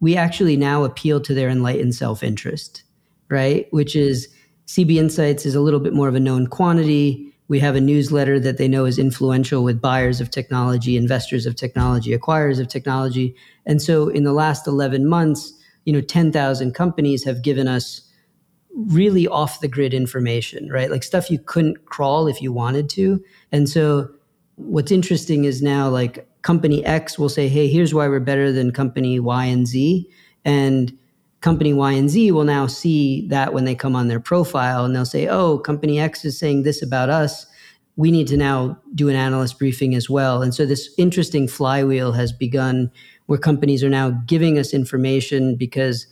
we 0.00 0.16
actually 0.16 0.56
now 0.56 0.84
appeal 0.84 1.20
to 1.20 1.34
their 1.34 1.48
enlightened 1.48 1.94
self-interest, 1.94 2.82
right? 3.28 3.66
Which 3.72 3.94
is 3.94 4.28
CB 4.66 4.96
Insights 4.96 5.46
is 5.46 5.54
a 5.54 5.60
little 5.60 5.80
bit 5.80 5.92
more 5.92 6.08
of 6.08 6.14
a 6.14 6.20
known 6.20 6.46
quantity. 6.46 7.27
We 7.48 7.58
have 7.60 7.74
a 7.74 7.80
newsletter 7.80 8.38
that 8.40 8.58
they 8.58 8.68
know 8.68 8.84
is 8.84 8.98
influential 8.98 9.64
with 9.64 9.80
buyers 9.80 10.20
of 10.20 10.30
technology, 10.30 10.96
investors 10.96 11.46
of 11.46 11.56
technology, 11.56 12.16
acquirers 12.16 12.60
of 12.60 12.68
technology. 12.68 13.34
And 13.66 13.80
so 13.80 14.08
in 14.08 14.24
the 14.24 14.32
last 14.32 14.66
11 14.66 15.08
months, 15.08 15.52
you 15.84 15.92
know, 15.92 16.02
10,000 16.02 16.74
companies 16.74 17.24
have 17.24 17.42
given 17.42 17.66
us 17.66 18.02
really 18.74 19.26
off 19.26 19.60
the 19.60 19.68
grid 19.68 19.94
information, 19.94 20.70
right? 20.70 20.90
Like 20.90 21.02
stuff 21.02 21.30
you 21.30 21.38
couldn't 21.38 21.86
crawl 21.86 22.28
if 22.28 22.40
you 22.42 22.52
wanted 22.52 22.88
to. 22.90 23.24
And 23.50 23.68
so 23.68 24.08
what's 24.56 24.92
interesting 24.92 25.44
is 25.44 25.62
now 25.62 25.88
like 25.88 26.28
company 26.42 26.84
X 26.84 27.18
will 27.18 27.28
say, 27.28 27.48
"Hey, 27.48 27.68
here's 27.68 27.94
why 27.94 28.08
we're 28.08 28.20
better 28.20 28.52
than 28.52 28.70
company 28.70 29.18
Y 29.18 29.44
and 29.46 29.66
Z." 29.66 30.08
And 30.44 30.96
company 31.40 31.72
Y 31.72 31.92
and 31.92 32.10
Z 32.10 32.32
will 32.32 32.44
now 32.44 32.66
see 32.66 33.26
that 33.28 33.52
when 33.52 33.64
they 33.64 33.74
come 33.74 33.94
on 33.94 34.08
their 34.08 34.20
profile 34.20 34.84
and 34.84 34.94
they'll 34.94 35.04
say, 35.04 35.28
oh, 35.28 35.58
company 35.58 36.00
X 36.00 36.24
is 36.24 36.38
saying 36.38 36.62
this 36.62 36.82
about 36.82 37.10
us. 37.10 37.46
We 37.96 38.10
need 38.10 38.28
to 38.28 38.36
now 38.36 38.78
do 38.94 39.08
an 39.08 39.16
analyst 39.16 39.58
briefing 39.58 39.94
as 39.94 40.08
well. 40.08 40.42
And 40.42 40.54
so 40.54 40.66
this 40.66 40.90
interesting 40.98 41.48
flywheel 41.48 42.12
has 42.12 42.32
begun 42.32 42.90
where 43.26 43.38
companies 43.38 43.84
are 43.84 43.90
now 43.90 44.10
giving 44.26 44.58
us 44.58 44.72
information 44.72 45.56
because 45.56 46.06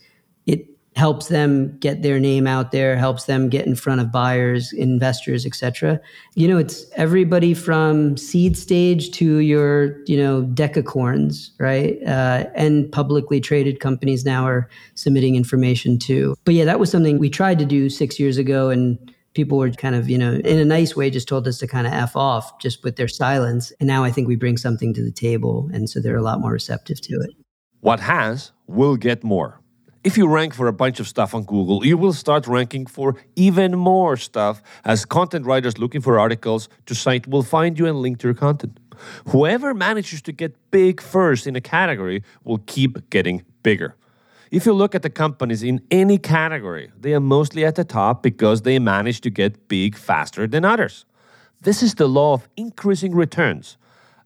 helps 0.97 1.27
them 1.27 1.77
get 1.77 2.01
their 2.01 2.19
name 2.19 2.47
out 2.47 2.71
there, 2.71 2.97
helps 2.97 3.25
them 3.25 3.49
get 3.49 3.67
in 3.67 3.75
front 3.75 4.01
of 4.01 4.11
buyers, 4.11 4.73
investors, 4.73 5.45
etc. 5.45 6.01
You 6.33 6.47
know, 6.47 6.57
it's 6.57 6.87
everybody 6.95 7.53
from 7.53 8.17
seed 8.17 8.57
stage 8.57 9.11
to 9.11 9.37
your, 9.37 10.03
you 10.05 10.17
know, 10.17 10.41
decacorns, 10.41 11.51
right? 11.59 12.01
Uh, 12.03 12.45
and 12.55 12.91
publicly 12.91 13.39
traded 13.39 13.79
companies 13.79 14.25
now 14.25 14.43
are 14.47 14.67
submitting 14.95 15.35
information 15.35 15.99
too. 15.99 16.35
But 16.45 16.55
yeah, 16.55 16.65
that 16.65 16.79
was 16.79 16.89
something 16.89 17.19
we 17.19 17.29
tried 17.29 17.59
to 17.59 17.65
do 17.65 17.91
six 17.91 18.19
years 18.19 18.39
ago, 18.39 18.69
and 18.71 18.97
people 19.35 19.59
were 19.59 19.69
kind 19.69 19.93
of, 19.93 20.09
you 20.09 20.17
know, 20.17 20.33
in 20.33 20.57
a 20.57 20.65
nice 20.65 20.95
way, 20.95 21.11
just 21.11 21.27
told 21.27 21.47
us 21.47 21.59
to 21.59 21.67
kind 21.67 21.85
of 21.85 21.93
f 21.93 22.15
off 22.15 22.59
just 22.59 22.83
with 22.83 22.95
their 22.95 23.07
silence. 23.07 23.71
And 23.79 23.85
now 23.85 24.03
I 24.03 24.09
think 24.09 24.27
we 24.27 24.35
bring 24.35 24.57
something 24.57 24.95
to 24.95 25.03
the 25.03 25.11
table, 25.11 25.69
and 25.71 25.87
so 25.87 25.99
they're 25.99 26.17
a 26.17 26.23
lot 26.23 26.41
more 26.41 26.53
receptive 26.53 26.99
to 27.01 27.13
it. 27.21 27.29
What 27.81 27.99
has 27.99 28.51
will 28.65 28.97
get 28.97 29.23
more. 29.23 29.61
If 30.03 30.17
you 30.17 30.27
rank 30.27 30.53
for 30.53 30.67
a 30.67 30.73
bunch 30.73 30.99
of 30.99 31.07
stuff 31.07 31.33
on 31.33 31.43
Google, 31.43 31.85
you 31.85 31.97
will 31.97 32.13
start 32.13 32.47
ranking 32.47 32.85
for 32.85 33.15
even 33.35 33.77
more 33.77 34.15
stuff 34.15 34.61
as 34.85 35.05
content 35.05 35.45
writers 35.45 35.77
looking 35.77 36.01
for 36.01 36.19
articles 36.19 36.69
to 36.85 36.95
cite 36.95 37.27
will 37.27 37.43
find 37.43 37.77
you 37.77 37.87
and 37.87 37.99
link 37.99 38.19
to 38.19 38.27
your 38.27 38.35
content. 38.35 38.79
Whoever 39.29 39.73
manages 39.73 40.21
to 40.23 40.31
get 40.31 40.55
big 40.71 41.01
first 41.01 41.47
in 41.47 41.55
a 41.55 41.61
category 41.61 42.23
will 42.43 42.59
keep 42.59 43.09
getting 43.09 43.43
bigger. 43.63 43.95
If 44.49 44.65
you 44.65 44.73
look 44.73 44.95
at 44.95 45.01
the 45.01 45.09
companies 45.09 45.61
in 45.61 45.81
any 45.91 46.17
category, 46.17 46.91
they 46.97 47.13
are 47.13 47.19
mostly 47.19 47.65
at 47.65 47.75
the 47.75 47.83
top 47.83 48.23
because 48.23 48.61
they 48.61 48.79
manage 48.79 49.19
to 49.21 49.29
get 49.29 49.67
big 49.67 49.95
faster 49.97 50.47
than 50.47 50.63
others. 50.63 51.05
This 51.61 51.83
is 51.83 51.95
the 51.95 52.07
law 52.07 52.33
of 52.33 52.47
increasing 52.55 53.13
returns, 53.13 53.77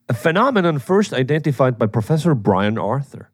a 0.07 0.13
phenomenon 0.13 0.79
first 0.79 1.13
identified 1.13 1.79
by 1.79 1.87
Professor 1.87 2.35
Brian 2.35 2.77
Arthur. 2.77 3.30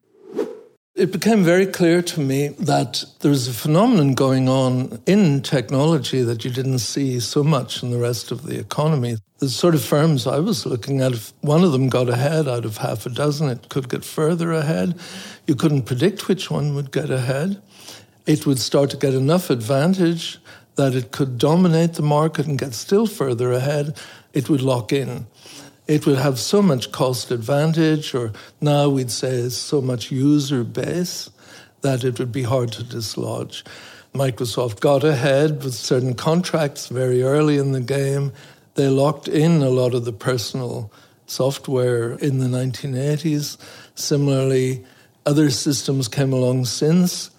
It 0.98 1.12
became 1.12 1.44
very 1.44 1.68
clear 1.68 2.02
to 2.02 2.20
me 2.20 2.48
that 2.48 3.06
there's 3.20 3.48
a 3.48 3.54
phenomenon 3.54 4.16
going 4.16 4.50
on 4.50 5.00
in 5.06 5.44
technology 5.44 6.24
that 6.24 6.44
you 6.44 6.50
didn't 6.50 6.80
see 6.80 7.20
so 7.20 7.44
much 7.44 7.84
in 7.84 7.92
the 7.92 8.00
rest 8.00 8.32
of 8.32 8.48
the 8.48 8.58
economy. 8.58 9.18
The 9.38 9.48
sort 9.48 9.76
of 9.76 9.84
firms 9.84 10.26
I 10.26 10.40
was 10.40 10.66
looking 10.66 11.02
at, 11.02 11.12
if 11.12 11.34
one 11.42 11.64
of 11.64 11.72
them 11.72 11.88
got 11.88 12.10
ahead 12.10 12.48
out 12.48 12.66
of 12.66 12.78
half 12.78 13.06
a 13.06 13.12
dozen, 13.12 13.48
it 13.48 13.70
could 13.70 13.90
get 13.90 14.04
further 14.04 14.52
ahead. 14.54 15.00
You 15.46 15.54
couldn't 15.54 15.84
predict 15.84 16.28
which 16.28 16.50
one 16.50 16.74
would 16.74 16.92
get 16.92 17.12
ahead. 17.12 17.62
It 18.26 18.48
would 18.48 18.58
start 18.58 18.90
to 18.90 18.98
get 18.98 19.14
enough 19.14 19.52
advantage 19.52 20.40
that 20.78 20.96
it 20.96 21.12
could 21.12 21.38
dominate 21.38 21.94
the 21.94 22.02
market 22.02 22.48
and 22.48 22.58
get 22.58 22.74
still 22.74 23.06
further 23.06 23.52
ahead. 23.52 23.96
It 24.34 24.50
would 24.50 24.64
lock 24.64 24.92
in 24.92 25.28
it 25.88 26.06
would 26.06 26.18
have 26.18 26.38
so 26.38 26.62
much 26.62 26.92
cost 26.92 27.32
advantage, 27.32 28.14
or 28.14 28.34
now 28.60 28.90
we'd 28.90 29.12
say 29.12 29.50
so 29.50 29.82
much 29.82 30.12
user 30.12 30.64
base, 30.64 31.30
that 31.82 32.04
it 32.04 32.20
would 32.20 32.32
be 32.32 32.44
hard 32.44 32.72
to 32.74 32.84
dislodge. 32.84 33.64
Microsoft 34.14 34.80
got 34.80 35.04
ahead 35.04 35.64
with 35.64 35.74
certain 35.74 36.14
contracts 36.14 36.88
very 36.88 37.24
early 37.24 37.58
in 37.58 37.72
the 37.72 37.82
game. 37.82 38.34
They 38.74 38.90
locked 38.90 39.28
in 39.28 39.62
a 39.62 39.70
lot 39.70 39.94
of 39.94 40.06
the 40.06 40.14
personal 40.14 40.92
software 41.26 42.14
in 42.14 42.40
the 42.40 42.48
1980s. 42.48 43.58
Similarly, 43.96 44.86
other 45.26 45.50
systems 45.50 46.08
came 46.08 46.34
along 46.34 46.66
since. 46.66 47.30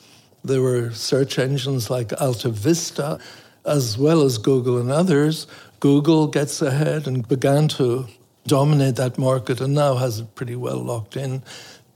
There 0.44 0.62
were 0.62 0.90
search 0.92 1.38
engines 1.38 1.90
like 1.90 2.12
Alta 2.20 2.50
Vista, 2.50 3.18
as 3.64 3.98
well 3.98 4.22
as 4.22 4.38
Google 4.38 4.78
and 4.78 4.90
others. 4.90 5.46
Google 5.80 6.26
gets 6.26 6.62
ahead 6.62 7.06
and 7.06 7.26
began 7.26 7.68
to 7.68 8.06
dominate 8.48 8.96
that 8.96 9.18
market 9.18 9.60
and 9.60 9.74
now 9.74 9.94
has 9.94 10.20
it 10.20 10.34
pretty 10.34 10.56
well 10.56 10.78
locked 10.78 11.16
in. 11.16 11.42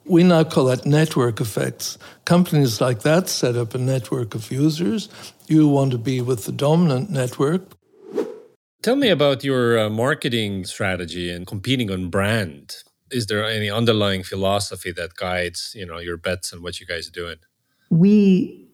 We 0.05 0.23
now 0.23 0.45
call 0.45 0.65
that 0.67 0.85
network 0.85 1.41
effects. 1.41 1.99
Companies 2.25 2.81
like 2.81 3.03
that 3.03 3.29
set 3.29 3.57
up 3.57 3.75
a 3.75 3.79
network 3.79 4.35
of 4.35 4.51
users. 4.51 5.09
You 5.47 5.69
want 5.69 5.93
to 5.93 5.99
be 5.99 6.21
with 6.21 6.45
the 6.45 6.53
dominant 6.53 7.11
network. 7.11 7.63
Tell 8.83 8.97
me 8.97 9.11
about 9.11 9.45
your 9.45 9.79
uh, 9.79 9.91
marketing 9.91 10.65
strategy 10.65 11.31
and 11.31 11.47
competing 11.47 11.91
on 11.91 12.11
brand. 12.11 12.75
Is 13.13 13.27
there 13.27 13.45
any 13.45 13.71
underlying 13.71 14.25
philosophy 14.25 14.91
that 14.93 15.15
guides, 15.15 15.73
you 15.77 15.87
know, 15.87 15.99
your 15.99 16.17
bets 16.17 16.53
and 16.53 16.63
what 16.63 16.81
you 16.81 16.87
guys 16.87 17.07
are 17.07 17.13
doing? 17.13 17.37
We 17.91 18.69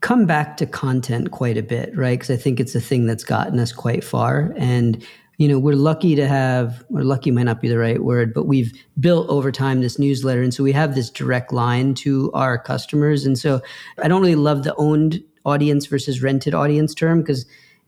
come 0.00 0.26
back 0.26 0.56
to 0.56 0.66
content 0.66 1.30
quite 1.30 1.56
a 1.56 1.62
bit, 1.62 1.96
right? 1.96 2.18
Because 2.18 2.30
I 2.30 2.36
think 2.36 2.58
it's 2.58 2.74
a 2.74 2.80
thing 2.80 3.06
that's 3.06 3.24
gotten 3.24 3.58
us 3.60 3.72
quite 3.72 4.02
far. 4.02 4.54
And 4.56 5.06
you 5.38 5.48
know 5.48 5.58
we're 5.58 5.74
lucky 5.74 6.14
to 6.14 6.26
have 6.26 6.84
or 6.94 7.02
lucky 7.02 7.30
might 7.30 7.44
not 7.44 7.60
be 7.60 7.68
the 7.68 7.78
right 7.78 8.02
word 8.02 8.32
but 8.32 8.46
we've 8.46 8.72
built 9.00 9.28
over 9.28 9.50
time 9.50 9.80
this 9.80 9.98
newsletter. 9.98 10.42
And 10.42 10.54
so 10.54 10.62
we 10.62 10.72
have 10.72 10.94
this 10.94 11.10
direct 11.10 11.52
line 11.52 11.94
to 11.94 12.30
our 12.32 12.58
customers. 12.58 13.26
And 13.26 13.38
so 13.38 13.60
i 14.02 14.08
don't 14.08 14.22
really 14.22 14.34
love 14.34 14.64
the 14.64 14.74
owned 14.76 15.22
audience 15.44 15.86
versus 15.86 16.22
rented 16.22 16.54
audience 16.54 16.94
term 16.94 17.20
because 17.20 17.46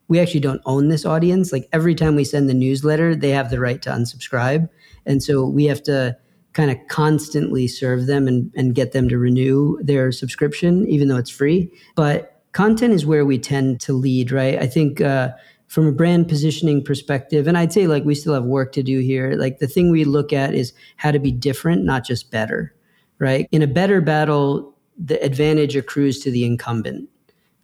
we 0.09 0.21
actually 0.21 0.41
don't 0.41 0.63
own 0.67 0.89
this 0.89 1.05
audience. 1.05 1.53
Like 1.53 1.69
every 1.73 1.95
time 1.95 2.15
we 2.15 2.25
send 2.25 2.49
the 2.49 2.55
newsletter 2.55 3.15
they 3.15 3.31
have 3.31 3.51
the 3.51 3.61
right 3.61 3.81
to 3.83 3.91
unsubscribe. 3.91 4.69
And 5.05 5.23
so 5.23 5.47
we 5.47 5.65
have 5.67 5.83
to 5.85 6.17
kind 6.53 6.71
of 6.71 6.79
constantly 6.89 7.69
serve 7.69 8.07
them 8.07 8.27
and, 8.27 8.51
and 8.57 8.75
get 8.75 8.93
them 8.93 9.09
to 9.11 9.19
renew 9.19 9.79
their 9.83 10.11
subscription 10.11 10.87
even 10.89 11.09
though 11.09 11.19
it's 11.19 11.31
free. 11.31 11.71
But 11.95 12.43
content 12.53 12.95
is 12.95 13.05
where 13.05 13.27
we 13.27 13.39
tend 13.39 13.81
to 13.83 13.93
lead 13.93 14.33
right? 14.33 14.59
I 14.59 14.67
think 14.67 15.01
uh, 15.01 15.31
from 15.67 15.87
a 15.87 15.93
brand 15.93 16.29
positioning 16.29 16.83
perspective, 16.83 17.47
and 17.47 17.59
I'd 17.59 17.73
say 17.73 17.87
like 17.87 18.05
we 18.05 18.15
still 18.15 18.35
have 18.35 18.45
work 18.45 18.73
to 18.73 18.83
do 18.83 19.01
here. 19.01 19.35
Like 19.37 19.59
the 19.59 19.67
thing 19.67 19.91
we 19.91 20.05
look 20.05 20.33
at 20.33 20.55
is 20.55 20.73
how 20.97 21.11
to 21.11 21.19
be 21.19 21.33
different, 21.33 21.85
not 21.85 22.05
just 22.05 22.31
better, 22.31 22.75
right? 23.19 23.49
In 23.51 23.63
a 23.63 23.67
better 23.67 24.01
battle, 24.01 24.75
the 24.99 25.23
advantage 25.23 25.77
accrues 25.77 26.21
to 26.21 26.31
the 26.31 26.45
incumbent, 26.45 27.09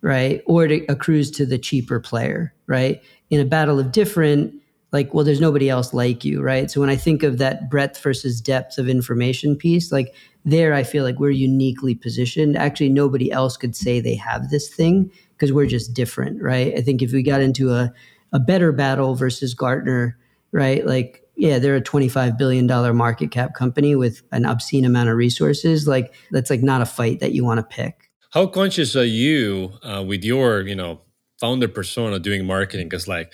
right? 0.00 0.42
Or 0.46 0.64
it 0.64 0.84
accrues 0.88 1.30
to 1.32 1.46
the 1.46 1.58
cheaper 1.58 2.00
player, 2.00 2.52
right? 2.66 3.02
In 3.30 3.40
a 3.40 3.44
battle 3.44 3.78
of 3.78 3.92
different, 3.92 4.54
like, 4.90 5.14
well, 5.14 5.24
there's 5.24 5.40
nobody 5.40 5.70
else 5.70 5.94
like 5.94 6.24
you, 6.24 6.42
right? 6.42 6.70
So 6.70 6.80
when 6.80 6.90
I 6.90 6.96
think 6.96 7.22
of 7.22 7.38
that 7.38 7.70
breadth 7.70 8.02
versus 8.02 8.40
depth 8.40 8.76
of 8.76 8.88
information 8.88 9.56
piece, 9.56 9.90
like 9.90 10.14
there, 10.44 10.74
I 10.74 10.82
feel 10.82 11.04
like 11.04 11.18
we're 11.18 11.30
uniquely 11.30 11.94
positioned. 11.94 12.56
Actually, 12.56 12.90
nobody 12.90 13.32
else 13.32 13.56
could 13.56 13.74
say 13.74 14.00
they 14.00 14.16
have 14.16 14.50
this 14.50 14.68
thing 14.68 15.10
because 15.42 15.52
we're 15.52 15.66
just 15.66 15.92
different, 15.92 16.40
right? 16.40 16.72
I 16.78 16.82
think 16.82 17.02
if 17.02 17.12
we 17.12 17.24
got 17.24 17.40
into 17.40 17.72
a, 17.72 17.92
a 18.32 18.38
better 18.38 18.70
battle 18.70 19.16
versus 19.16 19.54
Gartner, 19.54 20.16
right? 20.52 20.86
Like, 20.86 21.24
yeah, 21.34 21.58
they're 21.58 21.74
a 21.74 21.82
$25 21.82 22.38
billion 22.38 22.68
market 22.96 23.32
cap 23.32 23.52
company 23.52 23.96
with 23.96 24.22
an 24.30 24.46
obscene 24.46 24.84
amount 24.84 25.08
of 25.08 25.16
resources. 25.16 25.88
Like, 25.88 26.14
that's 26.30 26.48
like 26.48 26.62
not 26.62 26.80
a 26.80 26.86
fight 26.86 27.18
that 27.18 27.32
you 27.32 27.44
want 27.44 27.58
to 27.58 27.64
pick. 27.64 28.08
How 28.30 28.46
conscious 28.46 28.94
are 28.94 29.04
you 29.04 29.72
uh, 29.82 30.04
with 30.06 30.22
your, 30.22 30.60
you 30.60 30.76
know, 30.76 31.00
founder 31.40 31.66
persona 31.66 32.20
doing 32.20 32.46
marketing? 32.46 32.88
Because, 32.88 33.08
like, 33.08 33.32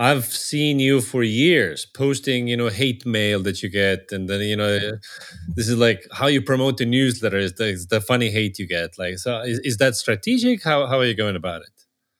I've 0.00 0.26
seen 0.26 0.78
you 0.78 1.00
for 1.00 1.24
years 1.24 1.84
posting, 1.84 2.46
you 2.46 2.56
know, 2.56 2.68
hate 2.68 3.04
mail 3.04 3.42
that 3.42 3.62
you 3.62 3.68
get, 3.68 4.12
and 4.12 4.28
then 4.28 4.40
you 4.42 4.56
know, 4.56 4.78
this 5.56 5.68
is 5.68 5.76
like 5.76 6.06
how 6.12 6.28
you 6.28 6.40
promote 6.40 6.76
the 6.76 6.86
newsletter 6.86 7.38
is 7.38 7.54
the, 7.54 7.84
the 7.90 8.00
funny 8.00 8.30
hate 8.30 8.58
you 8.60 8.68
get. 8.68 8.96
Like, 8.96 9.18
so 9.18 9.40
is, 9.40 9.58
is 9.60 9.78
that 9.78 9.96
strategic? 9.96 10.62
How 10.62 10.86
how 10.86 10.98
are 10.98 11.04
you 11.04 11.14
going 11.14 11.36
about 11.36 11.62
it? 11.62 11.70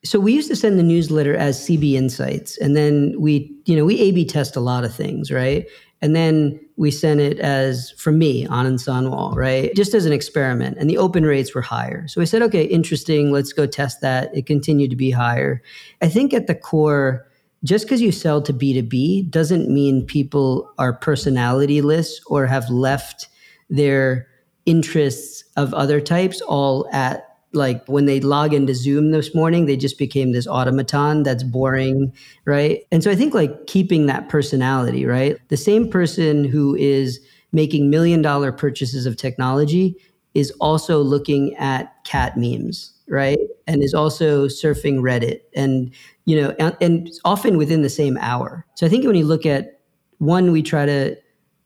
So 0.05 0.19
we 0.19 0.33
used 0.33 0.49
to 0.49 0.57
send 0.57 0.79
the 0.79 0.83
newsletter 0.83 1.37
as 1.37 1.59
CB 1.61 1.95
Insights, 1.95 2.59
and 2.59 2.77
then 2.77 3.14
we, 3.19 3.53
you 3.67 3.77
know, 3.77 3.85
we 3.85 4.01
A/B 4.01 4.25
test 4.25 4.57
a 4.57 4.61
lot 4.61 4.85
of 4.85 4.93
things, 4.95 5.31
right? 5.31 5.67
And 6.01 6.14
then 6.14 6.61
we 6.77 6.91
sent 6.91 7.21
it 7.21 7.41
as 7.41 7.91
from 7.93 8.19
me, 8.19 8.47
on 8.47 8.67
Anand 8.67 8.79
Sanwal, 8.79 9.35
right? 9.35 9.75
Just 9.75 9.95
as 9.95 10.07
an 10.07 10.12
experiment. 10.12 10.77
And 10.79 10.88
the 10.88 10.99
open 10.99 11.25
rates 11.25 11.55
were 11.55 11.62
higher. 11.62 12.07
So 12.07 12.21
we 12.21 12.27
said, 12.27 12.41
okay, 12.43 12.62
interesting. 12.62 13.33
Let's 13.33 13.53
go 13.53 13.67
test 13.67 14.01
that. 14.01 14.31
It 14.33 14.47
continued 14.47 14.91
to 14.91 14.97
be 14.97 15.11
higher. 15.11 15.61
I 16.01 16.09
think 16.09 16.33
at 16.33 16.47
the 16.47 16.55
core, 16.55 17.27
just 17.64 17.85
because 17.85 18.01
you 18.01 18.12
sell 18.12 18.40
to 18.42 18.53
B2B 18.53 19.31
doesn't 19.31 19.68
mean 19.68 20.07
people 20.07 20.73
are 20.79 20.99
personalityless 20.99 22.21
or 22.27 22.47
have 22.47 22.71
left 22.71 23.29
their 23.68 24.29
interests 24.66 25.44
of 25.57 25.75
other 25.75 26.01
types 26.01 26.40
all 26.42 26.88
at 26.92 27.25
like 27.53 27.85
when 27.87 28.05
they 28.05 28.21
log 28.21 28.53
into 28.53 28.75
Zoom 28.75 29.11
this 29.11 29.35
morning, 29.35 29.66
they 29.66 29.77
just 29.77 29.99
became 29.99 30.33
this 30.33 30.47
automaton 30.47 31.23
that's 31.23 31.42
boring, 31.42 32.12
right? 32.44 32.83
And 32.92 33.03
so 33.03 33.11
I 33.11 33.14
think 33.14 33.35
like 33.35 33.66
keeping 33.66 34.07
that 34.07 34.29
personality, 34.29 35.07
right? 35.07 35.37
The 35.49 35.57
same 35.57 35.88
person 35.90 36.44
who 36.44 36.75
is 36.77 37.21
making 37.53 37.88
million 37.88 38.21
dollar 38.21 38.53
purchases 38.53 39.07
of 39.07 39.16
technology 39.16 39.97
is 40.35 40.51
also 40.61 41.01
looking 41.01 41.57
at 41.57 41.92
cat 42.05 42.37
memes, 42.37 42.92
right? 43.09 43.38
And 43.66 43.83
is 43.83 43.94
also 43.94 44.47
surfing 44.47 44.99
Reddit 44.99 45.40
and 45.55 45.90
you 46.29 46.38
know, 46.38 46.55
and, 46.59 46.77
and 46.83 47.11
often 47.25 47.57
within 47.57 47.81
the 47.81 47.88
same 47.88 48.19
hour. 48.19 48.67
So 48.75 48.85
I 48.85 48.91
think 48.91 49.07
when 49.07 49.17
you 49.17 49.25
look 49.25 49.47
at 49.47 49.81
one, 50.19 50.53
we 50.53 50.62
try 50.62 50.85
to 50.85 51.17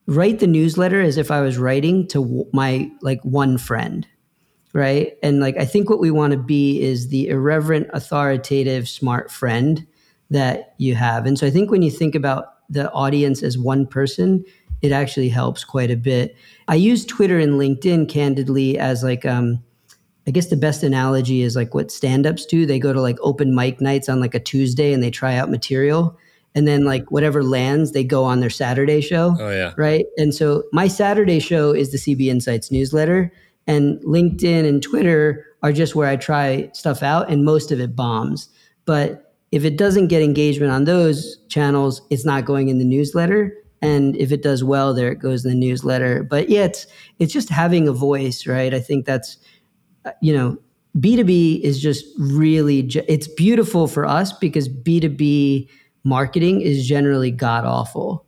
write 0.07 0.39
the 0.39 0.47
newsletter 0.47 1.01
as 1.01 1.19
if 1.19 1.33
I 1.33 1.41
was 1.41 1.59
writing 1.59 2.07
to 2.09 2.49
my 2.53 2.89
like 3.01 3.21
one 3.25 3.59
friend, 3.59 4.07
right? 4.73 5.15
And 5.21 5.41
like 5.41 5.57
I 5.57 5.65
think 5.65 5.91
what 5.91 5.99
we 5.99 6.13
want 6.13 6.31
to 6.31 6.39
be 6.39 6.81
is 6.81 7.09
the 7.09 7.27
irreverent, 7.27 7.89
authoritative, 7.93 8.89
smart 8.89 9.33
friend 9.33 9.85
that 10.31 10.77
you 10.79 10.95
have. 10.95 11.27
And 11.27 11.37
so 11.37 11.45
I 11.45 11.51
think 11.51 11.73
when 11.73 11.83
you 11.83 11.91
think 11.91 12.15
about 12.15 12.55
the 12.71 12.89
audience 12.93 13.43
as 13.43 13.59
one 13.59 13.85
person, 13.85 14.45
it 14.81 14.93
actually 14.93 15.29
helps 15.29 15.65
quite 15.65 15.91
a 15.91 15.97
bit. 15.97 16.37
I 16.69 16.77
use 16.77 17.05
Twitter 17.05 17.41
and 17.41 17.55
LinkedIn 17.55 18.09
candidly 18.09 18.79
as 18.79 19.03
like 19.03 19.27
um 19.27 19.61
I 20.27 20.31
guess 20.31 20.47
the 20.47 20.57
best 20.57 20.83
analogy 20.83 21.43
is 21.43 21.57
like 21.57 21.75
what 21.75 21.91
stand-ups 21.91 22.47
do. 22.47 22.65
They 22.65 22.79
go 22.79 22.93
to 22.93 23.01
like 23.01 23.19
open 23.21 23.55
mic 23.55 23.81
nights 23.81 24.09
on 24.09 24.21
like 24.21 24.35
a 24.35 24.41
Tuesday 24.41 24.93
and 24.93 25.03
they 25.03 25.11
try 25.11 25.35
out 25.37 25.51
material. 25.51 26.17
And 26.55 26.69
then 26.69 26.85
like 26.85 27.11
whatever 27.11 27.43
lands, 27.43 27.93
they 27.93 28.05
go 28.05 28.25
on 28.25 28.41
their 28.41 28.51
Saturday 28.51 29.01
show. 29.01 29.35
Oh 29.39 29.51
yeah. 29.51 29.73
Right. 29.77 30.05
And 30.19 30.35
so 30.35 30.65
my 30.73 30.87
Saturday 30.87 31.41
show 31.41 31.73
is 31.73 31.91
the 31.91 31.99
CB 31.99 32.27
Insights 32.27 32.71
newsletter. 32.71 33.33
And 33.67 34.01
LinkedIn 34.01 34.69
and 34.69 34.83
Twitter 34.83 35.47
are 35.63 35.73
just 35.73 35.95
where 35.95 36.09
I 36.09 36.17
try 36.17 36.71
stuff 36.73 37.03
out 37.03 37.31
and 37.31 37.45
most 37.45 37.73
of 37.73 37.81
it 37.81 37.97
bombs. 37.97 38.49
But 38.85 39.35
if 39.51 39.65
it 39.65 39.77
doesn't 39.77 40.09
get 40.09 40.23
engagement 40.23 40.73
on 40.73 40.85
those 40.85 41.39
channels, 41.49 42.03
it's 42.11 42.25
not 42.25 42.45
going 42.45 42.69
in 42.69 42.79
the 42.79 42.85
newsletter. 42.85 43.55
And 43.81 44.17
if 44.17 44.31
it 44.31 44.43
does 44.43 44.63
well, 44.63 44.95
there 44.95 45.11
it 45.11 45.19
goes 45.19 45.45
in 45.45 45.51
the 45.51 45.57
newsletter. 45.57 46.23
But 46.23 46.49
yeah, 46.49 46.65
it's 46.65 46.87
it's 47.19 47.33
just 47.33 47.49
having 47.49 47.89
a 47.89 47.93
voice, 47.93 48.47
right? 48.47 48.73
I 48.73 48.81
think 48.81 49.07
that's 49.07 49.37
you 50.21 50.33
know, 50.37 50.59
B2B 50.99 51.61
is 51.61 51.81
just 51.81 52.05
really, 52.19 52.81
it's 53.09 53.29
beautiful 53.29 53.89
for 53.89 54.05
us 54.05 54.33
because 54.33 54.69
B2B 54.69 55.69
marketing 56.05 56.61
is 56.61 56.87
generally 56.87 57.31
god 57.31 57.65
awful. 57.65 58.27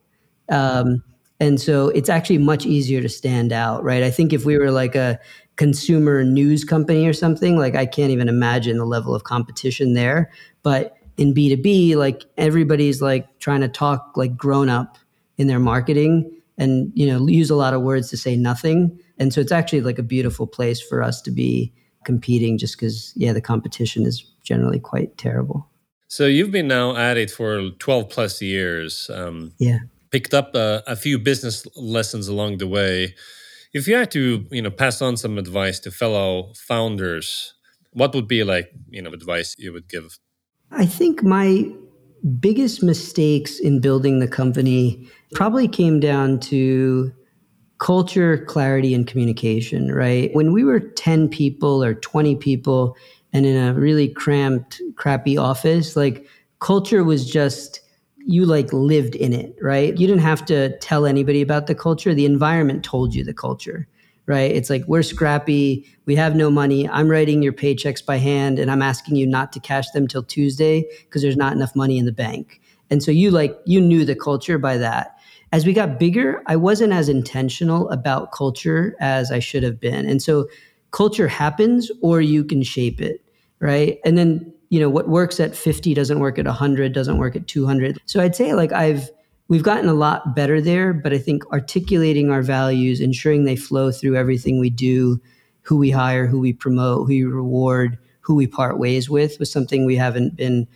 Um, 0.49 1.03
and 1.41 1.61
so 1.61 1.89
it's 1.89 2.09
actually 2.09 2.39
much 2.39 2.65
easier 2.65 3.03
to 3.03 3.09
stand 3.09 3.53
out, 3.53 3.83
right? 3.83 4.03
I 4.03 4.11
think 4.11 4.33
if 4.33 4.45
we 4.45 4.57
were 4.57 4.71
like 4.71 4.95
a 4.95 5.19
consumer 5.57 6.25
news 6.25 6.65
company 6.65 7.07
or 7.07 7.13
something, 7.13 7.59
like 7.59 7.75
I 7.75 7.87
can't 7.87 8.11
even 8.11 8.29
imagine 8.29 8.79
the 8.79 8.87
level 8.87 9.15
of 9.15 9.25
competition 9.25 9.95
there. 9.95 10.31
But 10.63 10.97
in 11.17 11.35
B2B, 11.35 11.97
like 11.97 12.25
everybody's 12.37 13.03
like 13.03 13.39
trying 13.39 13.61
to 13.61 13.69
talk 13.69 14.13
like 14.17 14.37
grown 14.37 14.69
up 14.69 14.99
in 15.37 15.47
their 15.47 15.61
marketing 15.61 16.31
and, 16.57 16.93
you 16.95 17.07
know, 17.07 17.27
use 17.27 17.51
a 17.51 17.57
lot 17.57 17.75
of 17.75 17.83
words 17.83 18.11
to 18.11 18.17
say 18.17 18.37
nothing. 18.37 18.99
And 19.19 19.33
so 19.33 19.41
it's 19.41 19.53
actually 19.53 19.81
like 19.81 19.99
a 19.99 20.03
beautiful 20.03 20.47
place 20.47 20.81
for 20.81 21.03
us 21.03 21.23
to 21.23 21.31
be 21.31 21.73
competing 22.05 22.59
just 22.59 22.77
because, 22.77 23.13
yeah, 23.17 23.33
the 23.33 23.41
competition 23.41 24.05
is 24.05 24.25
generally 24.43 24.81
quite 24.81 25.17
terrible. 25.17 25.69
So 26.09 26.27
you've 26.27 26.51
been 26.51 26.69
now 26.69 26.97
at 26.97 27.17
it 27.17 27.31
for 27.31 27.71
12 27.71 28.09
plus 28.09 28.43
years. 28.43 29.11
Um, 29.13 29.53
yeah. 29.59 29.79
Picked 30.11 30.35
up 30.35 30.55
a, 30.55 30.83
a 30.87 30.97
few 30.97 31.19
business 31.19 31.67
lessons 31.77 32.29
along 32.29 32.59
the 32.59 32.69
way. 32.69 33.15
If 33.73 33.89
you 33.89 33.97
had 33.97 34.11
to, 34.13 34.47
you 34.51 34.63
know, 34.63 34.71
pass 34.71 35.03
on 35.03 35.17
some 35.17 35.39
advice 35.39 35.81
to 35.81 35.91
fellow 35.91 36.53
founders, 36.55 37.55
what 37.93 38.15
would 38.15 38.29
be 38.29 38.45
like, 38.45 38.71
you 38.91 39.03
know, 39.03 39.11
advice 39.11 39.55
you 39.59 39.73
would 39.73 39.89
give? 39.89 40.19
I 40.71 40.87
think 40.87 41.23
my 41.23 41.73
biggest 42.39 42.83
mistakes 42.83 43.59
in 43.59 43.81
building 43.81 44.21
the 44.21 44.29
company 44.29 45.09
probably 45.35 45.69
came 45.69 46.01
down 46.01 46.41
to 46.41 47.13
culture, 47.79 48.39
clarity, 48.47 48.95
and 48.95 49.07
communication, 49.07 49.93
right? 49.93 50.31
When 50.35 50.53
we 50.53 50.65
were 50.65 50.81
10 50.81 51.29
people 51.29 51.83
or 51.83 51.95
20 51.95 52.37
people 52.37 52.97
and 53.33 53.45
in 53.45 53.57
a 53.57 53.75
really 53.75 54.09
cramped, 54.09 54.81
crappy 54.97 55.37
office, 55.37 55.97
like 55.97 56.27
culture 56.61 57.03
was 57.05 57.29
just, 57.29 57.81
you 58.27 58.47
like 58.47 58.73
lived 58.73 59.17
in 59.17 59.33
it, 59.33 59.57
right? 59.61 59.97
You 59.99 60.07
didn't 60.07 60.23
have 60.23 60.45
to 60.47 60.79
tell 60.79 61.05
anybody 61.05 61.43
about 61.43 61.67
the 61.67 61.75
culture. 61.75 62.15
The 62.15 62.27
environment 62.27 62.85
told 62.85 63.15
you 63.15 63.25
the 63.25 63.35
culture, 63.35 63.87
right? 64.27 64.51
It's 64.51 64.71
like, 64.71 64.85
we're 64.87 65.03
scrappy. 65.03 65.85
We 66.07 66.15
have 66.15 66.37
no 66.37 66.51
money. 66.51 66.89
I'm 66.89 67.09
writing 67.09 67.43
your 67.43 67.53
paychecks 67.53 68.07
by 68.07 68.17
hand 68.17 68.59
and 68.59 68.71
I'm 68.71 68.83
asking 68.83 69.17
you 69.17 69.27
not 69.27 69.53
to 69.53 69.61
cash 69.61 69.91
them 69.91 70.07
till 70.07 70.23
Tuesday 70.23 70.87
because 71.03 71.23
there's 71.23 71.37
not 71.37 71.53
enough 71.53 71.75
money 71.75 71.99
in 71.99 72.07
the 72.07 72.13
bank. 72.13 72.61
And 72.89 73.03
so 73.03 73.11
you 73.11 73.31
like, 73.31 73.59
you 73.67 73.81
knew 73.81 74.05
the 74.05 74.15
culture 74.15 74.59
by 74.59 74.79
that 74.79 75.19
as 75.55 75.65
we 75.65 75.73
got 75.73 76.01
bigger, 76.01 76.43
I 76.47 76.57
wasn't 76.57 76.93
as 76.93 77.09
intentional 77.09 77.89
about 77.91 78.33
culture 78.33 78.97
as 78.99 79.31
I 79.31 79.39
should 79.39 79.63
have 79.63 79.79
been. 79.79 80.05
And 80.05 80.21
so 80.21 80.49
culture 80.91 81.29
happens 81.29 81.93
or 82.03 82.21
you 82.21 82.43
can 82.43 82.65
shape 82.65 83.01
it, 83.01 83.25
right? 83.61 84.01
And 84.05 84.19
then, 84.19 84.53
you 84.71 84.81
know, 84.81 84.91
what 84.91 85.09
works 85.09 85.39
at 85.39 85.55
50 85.55 85.95
doesn't 85.95 86.19
work 86.19 86.41
at 86.41 86.47
100, 86.47 86.93
doesn't 86.93 87.19
work 87.19 87.37
at 87.37 87.47
200. 87.47 88.01
So 88.05 88.21
I'd 88.21 88.35
say 88.35 88.53
like 88.55 88.73
I've 88.73 89.09
we've 89.47 89.63
gotten 89.63 89.89
a 89.89 89.95
lot 89.95 90.35
better 90.35 90.61
there, 90.61 90.93
but 90.93 91.13
I 91.13 91.19
think 91.19 91.47
articulating 91.53 92.33
our 92.33 92.43
values, 92.43 93.01
ensuring 93.01 93.45
they 93.45 93.55
flow 93.55 93.93
through 93.93 94.17
everything 94.17 94.59
we 94.59 94.71
do, 94.71 95.21
who 95.63 95.77
we 95.77 95.93
hire, 95.93 96.27
who 96.27 96.41
we 96.41 96.53
promote, 96.53 97.07
who 97.07 97.15
we 97.15 97.23
reward, 97.23 97.97
who 98.23 98.35
we 98.35 98.49
part 98.49 98.81
ways 98.81 99.09
with 99.09 99.39
was 99.39 99.53
something 99.53 99.85
we 99.85 99.95
haven't 99.95 100.35
been 100.35 100.67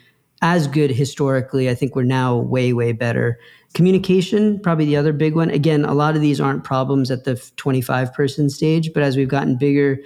as 0.41 0.69
good 0.69 0.93
historically. 0.93 1.69
I 1.69 1.75
think 1.75 1.97
we're 1.97 2.05
now 2.05 2.37
way, 2.37 2.73
way 2.73 2.93
better. 2.93 3.41
Communication, 3.74 4.59
probably 4.61 4.87
the 4.87 4.96
other 4.96 5.12
big 5.12 5.35
one. 5.35 5.50
Again, 5.50 5.85
a 5.85 5.94
lot 5.94 6.16
of 6.16 6.22
these 6.22 6.40
aren't 6.40 6.64
problems 6.64 7.11
at 7.11 7.24
the 7.24 7.37
25 7.57 8.12
person 8.14 8.50
stage, 8.50 8.92
but 8.92 9.02
as 9.02 9.16
we've 9.16 9.28
gotten 9.28 9.57
bigger, 9.57 9.98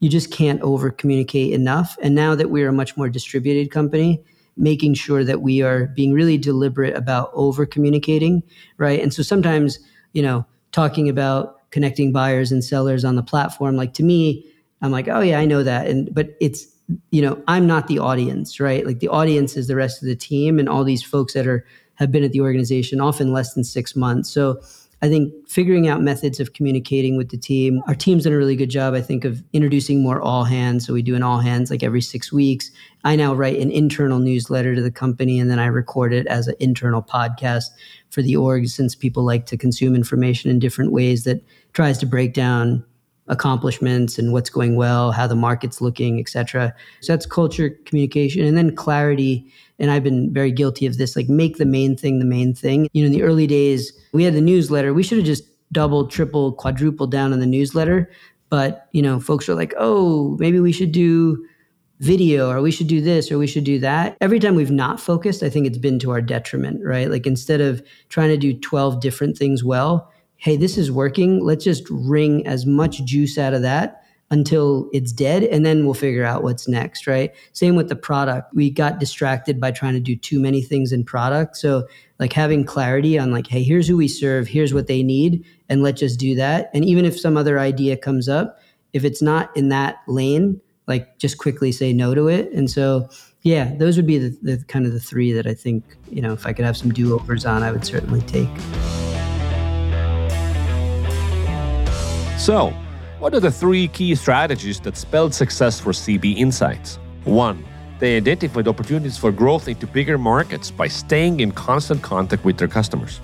you 0.00 0.08
just 0.08 0.30
can't 0.30 0.60
over 0.62 0.90
communicate 0.90 1.52
enough. 1.52 1.98
And 2.02 2.14
now 2.14 2.34
that 2.34 2.50
we're 2.50 2.68
a 2.68 2.72
much 2.72 2.96
more 2.96 3.08
distributed 3.08 3.70
company, 3.70 4.22
making 4.56 4.94
sure 4.94 5.24
that 5.24 5.42
we 5.42 5.62
are 5.62 5.86
being 5.86 6.12
really 6.12 6.38
deliberate 6.38 6.96
about 6.96 7.30
over 7.32 7.66
communicating, 7.66 8.42
right? 8.76 9.00
And 9.00 9.12
so 9.12 9.22
sometimes, 9.22 9.78
you 10.12 10.22
know, 10.22 10.46
talking 10.72 11.08
about 11.08 11.70
connecting 11.70 12.12
buyers 12.12 12.52
and 12.52 12.64
sellers 12.64 13.04
on 13.04 13.16
the 13.16 13.22
platform, 13.22 13.76
like 13.76 13.94
to 13.94 14.02
me, 14.02 14.46
I'm 14.80 14.92
like, 14.92 15.08
oh 15.08 15.20
yeah, 15.20 15.38
I 15.38 15.44
know 15.44 15.62
that. 15.62 15.86
And 15.86 16.12
but 16.14 16.36
it's 16.40 16.66
you 17.10 17.20
know, 17.20 17.42
I'm 17.46 17.66
not 17.66 17.86
the 17.86 17.98
audience, 17.98 18.60
right? 18.60 18.86
Like 18.86 19.00
the 19.00 19.08
audience 19.08 19.56
is 19.56 19.66
the 19.66 19.76
rest 19.76 20.02
of 20.02 20.08
the 20.08 20.16
team 20.16 20.58
and 20.58 20.68
all 20.68 20.84
these 20.84 21.02
folks 21.02 21.34
that 21.34 21.46
are 21.46 21.66
have 21.98 22.12
been 22.12 22.24
at 22.24 22.32
the 22.32 22.40
organization 22.40 23.00
often 23.00 23.32
less 23.32 23.54
than 23.54 23.64
six 23.64 23.96
months. 23.96 24.30
So 24.30 24.60
I 25.00 25.08
think 25.08 25.32
figuring 25.48 25.86
out 25.86 26.00
methods 26.00 26.40
of 26.40 26.54
communicating 26.54 27.16
with 27.16 27.30
the 27.30 27.36
team. 27.36 27.82
Our 27.86 27.94
team's 27.94 28.24
done 28.24 28.32
a 28.32 28.36
really 28.36 28.56
good 28.56 28.70
job, 28.70 28.94
I 28.94 29.00
think, 29.00 29.24
of 29.24 29.42
introducing 29.52 30.02
more 30.02 30.20
all 30.20 30.44
hands. 30.44 30.86
So 30.86 30.92
we 30.92 31.02
do 31.02 31.14
an 31.14 31.22
all 31.22 31.38
hands 31.38 31.70
like 31.70 31.84
every 31.84 32.00
six 32.00 32.32
weeks. 32.32 32.70
I 33.04 33.14
now 33.14 33.34
write 33.34 33.60
an 33.60 33.70
internal 33.70 34.18
newsletter 34.18 34.74
to 34.74 34.82
the 34.82 34.90
company 34.90 35.38
and 35.38 35.50
then 35.50 35.60
I 35.60 35.66
record 35.66 36.12
it 36.12 36.26
as 36.26 36.48
an 36.48 36.56
internal 36.58 37.02
podcast 37.02 37.66
for 38.10 38.22
the 38.22 38.36
org 38.36 38.66
since 38.68 38.96
people 38.96 39.24
like 39.24 39.46
to 39.46 39.56
consume 39.56 39.94
information 39.94 40.50
in 40.50 40.58
different 40.58 40.92
ways 40.92 41.24
that 41.24 41.44
tries 41.74 41.98
to 41.98 42.06
break 42.06 42.32
down 42.32 42.84
accomplishments 43.28 44.18
and 44.18 44.32
what's 44.32 44.50
going 44.50 44.76
well, 44.76 45.12
how 45.12 45.26
the 45.26 45.36
market's 45.36 45.80
looking, 45.80 46.18
etc. 46.18 46.74
So 47.00 47.12
that's 47.12 47.26
culture, 47.26 47.70
communication, 47.84 48.44
and 48.44 48.56
then 48.56 48.74
clarity. 48.74 49.46
And 49.78 49.90
I've 49.90 50.04
been 50.04 50.32
very 50.32 50.50
guilty 50.50 50.86
of 50.86 50.98
this, 50.98 51.14
like 51.14 51.28
make 51.28 51.56
the 51.58 51.66
main 51.66 51.96
thing 51.96 52.18
the 52.18 52.24
main 52.24 52.54
thing. 52.54 52.88
You 52.92 53.02
know, 53.02 53.06
in 53.06 53.12
the 53.12 53.22
early 53.22 53.46
days, 53.46 53.92
we 54.12 54.24
had 54.24 54.34
the 54.34 54.40
newsletter. 54.40 54.94
We 54.94 55.02
should 55.02 55.18
have 55.18 55.26
just 55.26 55.44
doubled, 55.72 56.10
triple, 56.10 56.52
quadrupled 56.52 57.10
down 57.10 57.32
on 57.32 57.40
the 57.40 57.46
newsletter. 57.46 58.10
But, 58.50 58.88
you 58.92 59.02
know, 59.02 59.20
folks 59.20 59.48
are 59.48 59.54
like, 59.54 59.74
oh, 59.78 60.36
maybe 60.40 60.58
we 60.58 60.72
should 60.72 60.92
do 60.92 61.44
video 62.00 62.48
or 62.50 62.62
we 62.62 62.70
should 62.70 62.86
do 62.86 63.00
this 63.00 63.30
or 63.30 63.38
we 63.38 63.46
should 63.46 63.64
do 63.64 63.78
that. 63.80 64.16
Every 64.20 64.38
time 64.38 64.54
we've 64.54 64.70
not 64.70 65.00
focused, 65.00 65.42
I 65.42 65.50
think 65.50 65.66
it's 65.66 65.78
been 65.78 65.98
to 66.00 66.10
our 66.12 66.22
detriment, 66.22 66.84
right? 66.84 67.10
Like 67.10 67.26
instead 67.26 67.60
of 67.60 67.82
trying 68.08 68.28
to 68.28 68.36
do 68.36 68.54
12 68.54 69.00
different 69.00 69.36
things 69.36 69.64
well, 69.64 70.10
hey, 70.38 70.56
this 70.56 70.78
is 70.78 70.90
working. 70.90 71.44
Let's 71.44 71.64
just 71.64 71.84
wring 71.90 72.46
as 72.46 72.64
much 72.64 73.04
juice 73.04 73.38
out 73.38 73.54
of 73.54 73.62
that 73.62 74.02
until 74.30 74.88
it's 74.92 75.10
dead 75.10 75.42
and 75.42 75.64
then 75.64 75.84
we'll 75.84 75.94
figure 75.94 76.24
out 76.24 76.42
what's 76.42 76.68
next 76.68 77.06
right? 77.06 77.34
Same 77.52 77.76
with 77.76 77.88
the 77.88 77.96
product. 77.96 78.54
We 78.54 78.70
got 78.70 78.98
distracted 78.98 79.58
by 79.60 79.70
trying 79.70 79.94
to 79.94 80.00
do 80.00 80.14
too 80.14 80.38
many 80.38 80.62
things 80.62 80.92
in 80.92 81.04
product. 81.04 81.56
So 81.56 81.88
like 82.18 82.32
having 82.34 82.64
clarity 82.64 83.18
on 83.18 83.32
like 83.32 83.46
hey 83.46 83.62
here's 83.62 83.88
who 83.88 83.96
we 83.96 84.06
serve 84.06 84.46
here's 84.46 84.74
what 84.74 84.86
they 84.86 85.02
need 85.02 85.46
and 85.70 85.82
let's 85.82 86.00
just 86.00 86.20
do 86.20 86.34
that. 86.34 86.70
And 86.74 86.84
even 86.84 87.06
if 87.06 87.18
some 87.18 87.36
other 87.38 87.58
idea 87.58 87.96
comes 87.96 88.28
up 88.28 88.58
if 88.92 89.04
it's 89.04 89.22
not 89.22 89.54
in 89.56 89.70
that 89.70 89.96
lane 90.06 90.60
like 90.86 91.18
just 91.18 91.38
quickly 91.38 91.72
say 91.72 91.92
no 91.92 92.14
to 92.14 92.28
it. 92.28 92.52
And 92.52 92.70
so 92.70 93.08
yeah 93.42 93.74
those 93.76 93.96
would 93.96 94.06
be 94.06 94.18
the, 94.18 94.36
the 94.42 94.62
kind 94.64 94.84
of 94.84 94.92
the 94.92 94.98
three 94.98 95.32
that 95.32 95.46
i 95.46 95.54
think 95.54 95.84
you 96.10 96.20
know 96.20 96.32
if 96.32 96.44
i 96.44 96.52
could 96.52 96.64
have 96.64 96.76
some 96.76 96.92
do-overs 96.92 97.46
on 97.46 97.62
i 97.62 97.70
would 97.70 97.84
certainly 97.84 98.20
take 98.22 98.48
So, 102.48 102.72
what 103.18 103.34
are 103.34 103.40
the 103.40 103.50
three 103.50 103.88
key 103.88 104.14
strategies 104.14 104.80
that 104.80 104.96
spelled 104.96 105.34
success 105.34 105.78
for 105.78 105.92
CB 105.92 106.38
Insights? 106.38 106.98
One, 107.24 107.62
they 107.98 108.16
identified 108.16 108.66
opportunities 108.66 109.18
for 109.18 109.30
growth 109.30 109.68
into 109.68 109.86
bigger 109.86 110.16
markets 110.16 110.70
by 110.70 110.88
staying 110.88 111.40
in 111.40 111.52
constant 111.52 112.00
contact 112.00 112.46
with 112.46 112.56
their 112.56 112.66
customers. 112.66 113.20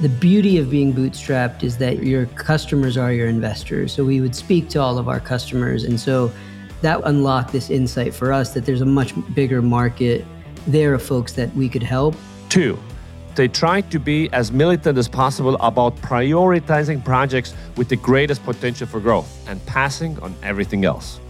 The 0.00 0.08
beauty 0.08 0.56
of 0.56 0.70
being 0.70 0.94
bootstrapped 0.94 1.62
is 1.62 1.76
that 1.84 2.02
your 2.02 2.24
customers 2.24 2.96
are 2.96 3.12
your 3.12 3.28
investors. 3.28 3.92
So 3.92 4.06
we 4.06 4.22
would 4.22 4.34
speak 4.34 4.70
to 4.70 4.80
all 4.80 4.96
of 4.96 5.06
our 5.06 5.20
customers. 5.20 5.84
And 5.84 6.00
so 6.00 6.32
that 6.80 6.98
unlocked 7.04 7.52
this 7.52 7.68
insight 7.68 8.14
for 8.14 8.32
us 8.32 8.54
that 8.54 8.64
there's 8.64 8.80
a 8.80 8.86
much 8.86 9.12
bigger 9.34 9.60
market 9.60 10.24
there 10.66 10.94
of 10.94 11.02
folks 11.02 11.34
that 11.34 11.54
we 11.54 11.68
could 11.68 11.82
help. 11.82 12.16
Two, 12.48 12.78
they 13.34 13.48
tried 13.48 13.90
to 13.90 13.98
be 13.98 14.28
as 14.32 14.52
militant 14.52 14.98
as 14.98 15.08
possible 15.08 15.56
about 15.60 15.96
prioritizing 15.96 17.04
projects 17.04 17.54
with 17.76 17.88
the 17.88 17.96
greatest 17.96 18.42
potential 18.44 18.86
for 18.86 19.00
growth 19.00 19.48
and 19.48 19.64
passing 19.66 20.18
on 20.20 20.34
everything 20.42 20.84
else. 20.84 21.20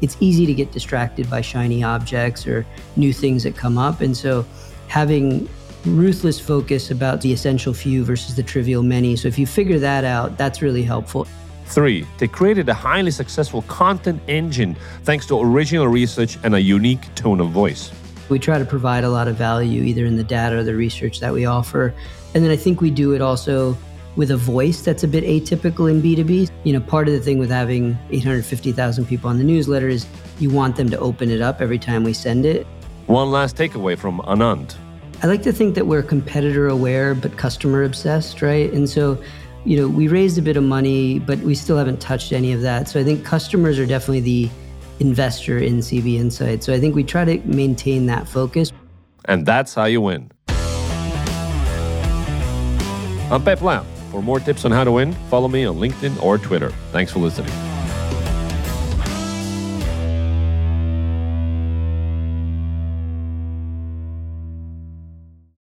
It's 0.00 0.16
easy 0.20 0.46
to 0.46 0.54
get 0.54 0.72
distracted 0.72 1.28
by 1.28 1.42
shiny 1.42 1.82
objects 1.82 2.46
or 2.46 2.66
new 2.96 3.12
things 3.12 3.42
that 3.42 3.54
come 3.54 3.76
up. 3.76 4.00
And 4.00 4.16
so 4.16 4.46
having 4.88 5.48
ruthless 5.84 6.40
focus 6.40 6.90
about 6.90 7.20
the 7.20 7.32
essential 7.32 7.74
few 7.74 8.04
versus 8.04 8.34
the 8.34 8.42
trivial 8.42 8.82
many. 8.82 9.16
So 9.16 9.28
if 9.28 9.38
you 9.38 9.46
figure 9.46 9.78
that 9.78 10.04
out, 10.04 10.38
that's 10.38 10.62
really 10.62 10.82
helpful. 10.82 11.26
Three, 11.66 12.06
they 12.18 12.26
created 12.26 12.68
a 12.68 12.74
highly 12.74 13.10
successful 13.10 13.62
content 13.62 14.20
engine 14.26 14.74
thanks 15.04 15.26
to 15.26 15.40
original 15.40 15.86
research 15.86 16.38
and 16.42 16.54
a 16.54 16.60
unique 16.60 17.14
tone 17.14 17.40
of 17.40 17.50
voice. 17.50 17.92
We 18.30 18.38
try 18.38 18.58
to 18.58 18.64
provide 18.64 19.02
a 19.02 19.10
lot 19.10 19.26
of 19.26 19.36
value 19.36 19.82
either 19.82 20.06
in 20.06 20.16
the 20.16 20.24
data 20.24 20.58
or 20.58 20.62
the 20.62 20.76
research 20.76 21.18
that 21.18 21.32
we 21.32 21.46
offer. 21.46 21.92
And 22.32 22.44
then 22.44 22.52
I 22.52 22.56
think 22.56 22.80
we 22.80 22.90
do 22.90 23.12
it 23.12 23.20
also 23.20 23.76
with 24.14 24.30
a 24.30 24.36
voice 24.36 24.82
that's 24.82 25.02
a 25.02 25.08
bit 25.08 25.24
atypical 25.24 25.90
in 25.90 26.00
B2B. 26.00 26.48
You 26.62 26.72
know, 26.72 26.80
part 26.80 27.08
of 27.08 27.14
the 27.14 27.20
thing 27.20 27.38
with 27.38 27.50
having 27.50 27.98
850,000 28.10 29.04
people 29.06 29.28
on 29.28 29.38
the 29.38 29.44
newsletter 29.44 29.88
is 29.88 30.06
you 30.38 30.48
want 30.48 30.76
them 30.76 30.88
to 30.90 30.98
open 31.00 31.28
it 31.28 31.40
up 31.40 31.60
every 31.60 31.78
time 31.78 32.04
we 32.04 32.12
send 32.12 32.46
it. 32.46 32.66
One 33.06 33.32
last 33.32 33.56
takeaway 33.56 33.98
from 33.98 34.20
Anand. 34.20 34.76
I 35.22 35.26
like 35.26 35.42
to 35.42 35.52
think 35.52 35.74
that 35.74 35.86
we're 35.86 36.02
competitor 36.02 36.68
aware 36.68 37.14
but 37.16 37.36
customer 37.36 37.82
obsessed, 37.82 38.42
right? 38.42 38.72
And 38.72 38.88
so, 38.88 39.20
you 39.64 39.76
know, 39.76 39.88
we 39.88 40.06
raised 40.06 40.38
a 40.38 40.42
bit 40.42 40.56
of 40.56 40.62
money, 40.62 41.18
but 41.18 41.40
we 41.40 41.56
still 41.56 41.76
haven't 41.76 42.00
touched 42.00 42.32
any 42.32 42.52
of 42.52 42.62
that. 42.62 42.88
So 42.88 43.00
I 43.00 43.04
think 43.04 43.24
customers 43.24 43.78
are 43.78 43.86
definitely 43.86 44.20
the 44.20 44.50
investor 45.00 45.58
in 45.58 45.78
CB 45.78 46.16
Insight. 46.16 46.62
So 46.62 46.72
I 46.72 46.78
think 46.78 46.94
we 46.94 47.02
try 47.02 47.24
to 47.24 47.38
maintain 47.46 48.06
that 48.06 48.28
focus. 48.28 48.72
And 49.24 49.44
that's 49.44 49.74
how 49.74 49.86
you 49.86 50.00
win. 50.00 50.30
I'm 53.30 53.44
Peep 53.44 53.58
Laja. 53.58 53.84
For 54.10 54.22
more 54.22 54.40
tips 54.40 54.64
on 54.64 54.72
how 54.72 54.84
to 54.84 54.92
win, 54.92 55.12
follow 55.30 55.48
me 55.48 55.64
on 55.64 55.76
LinkedIn 55.76 56.20
or 56.22 56.36
Twitter. 56.36 56.70
Thanks 56.90 57.12
for 57.12 57.20
listening. 57.20 57.69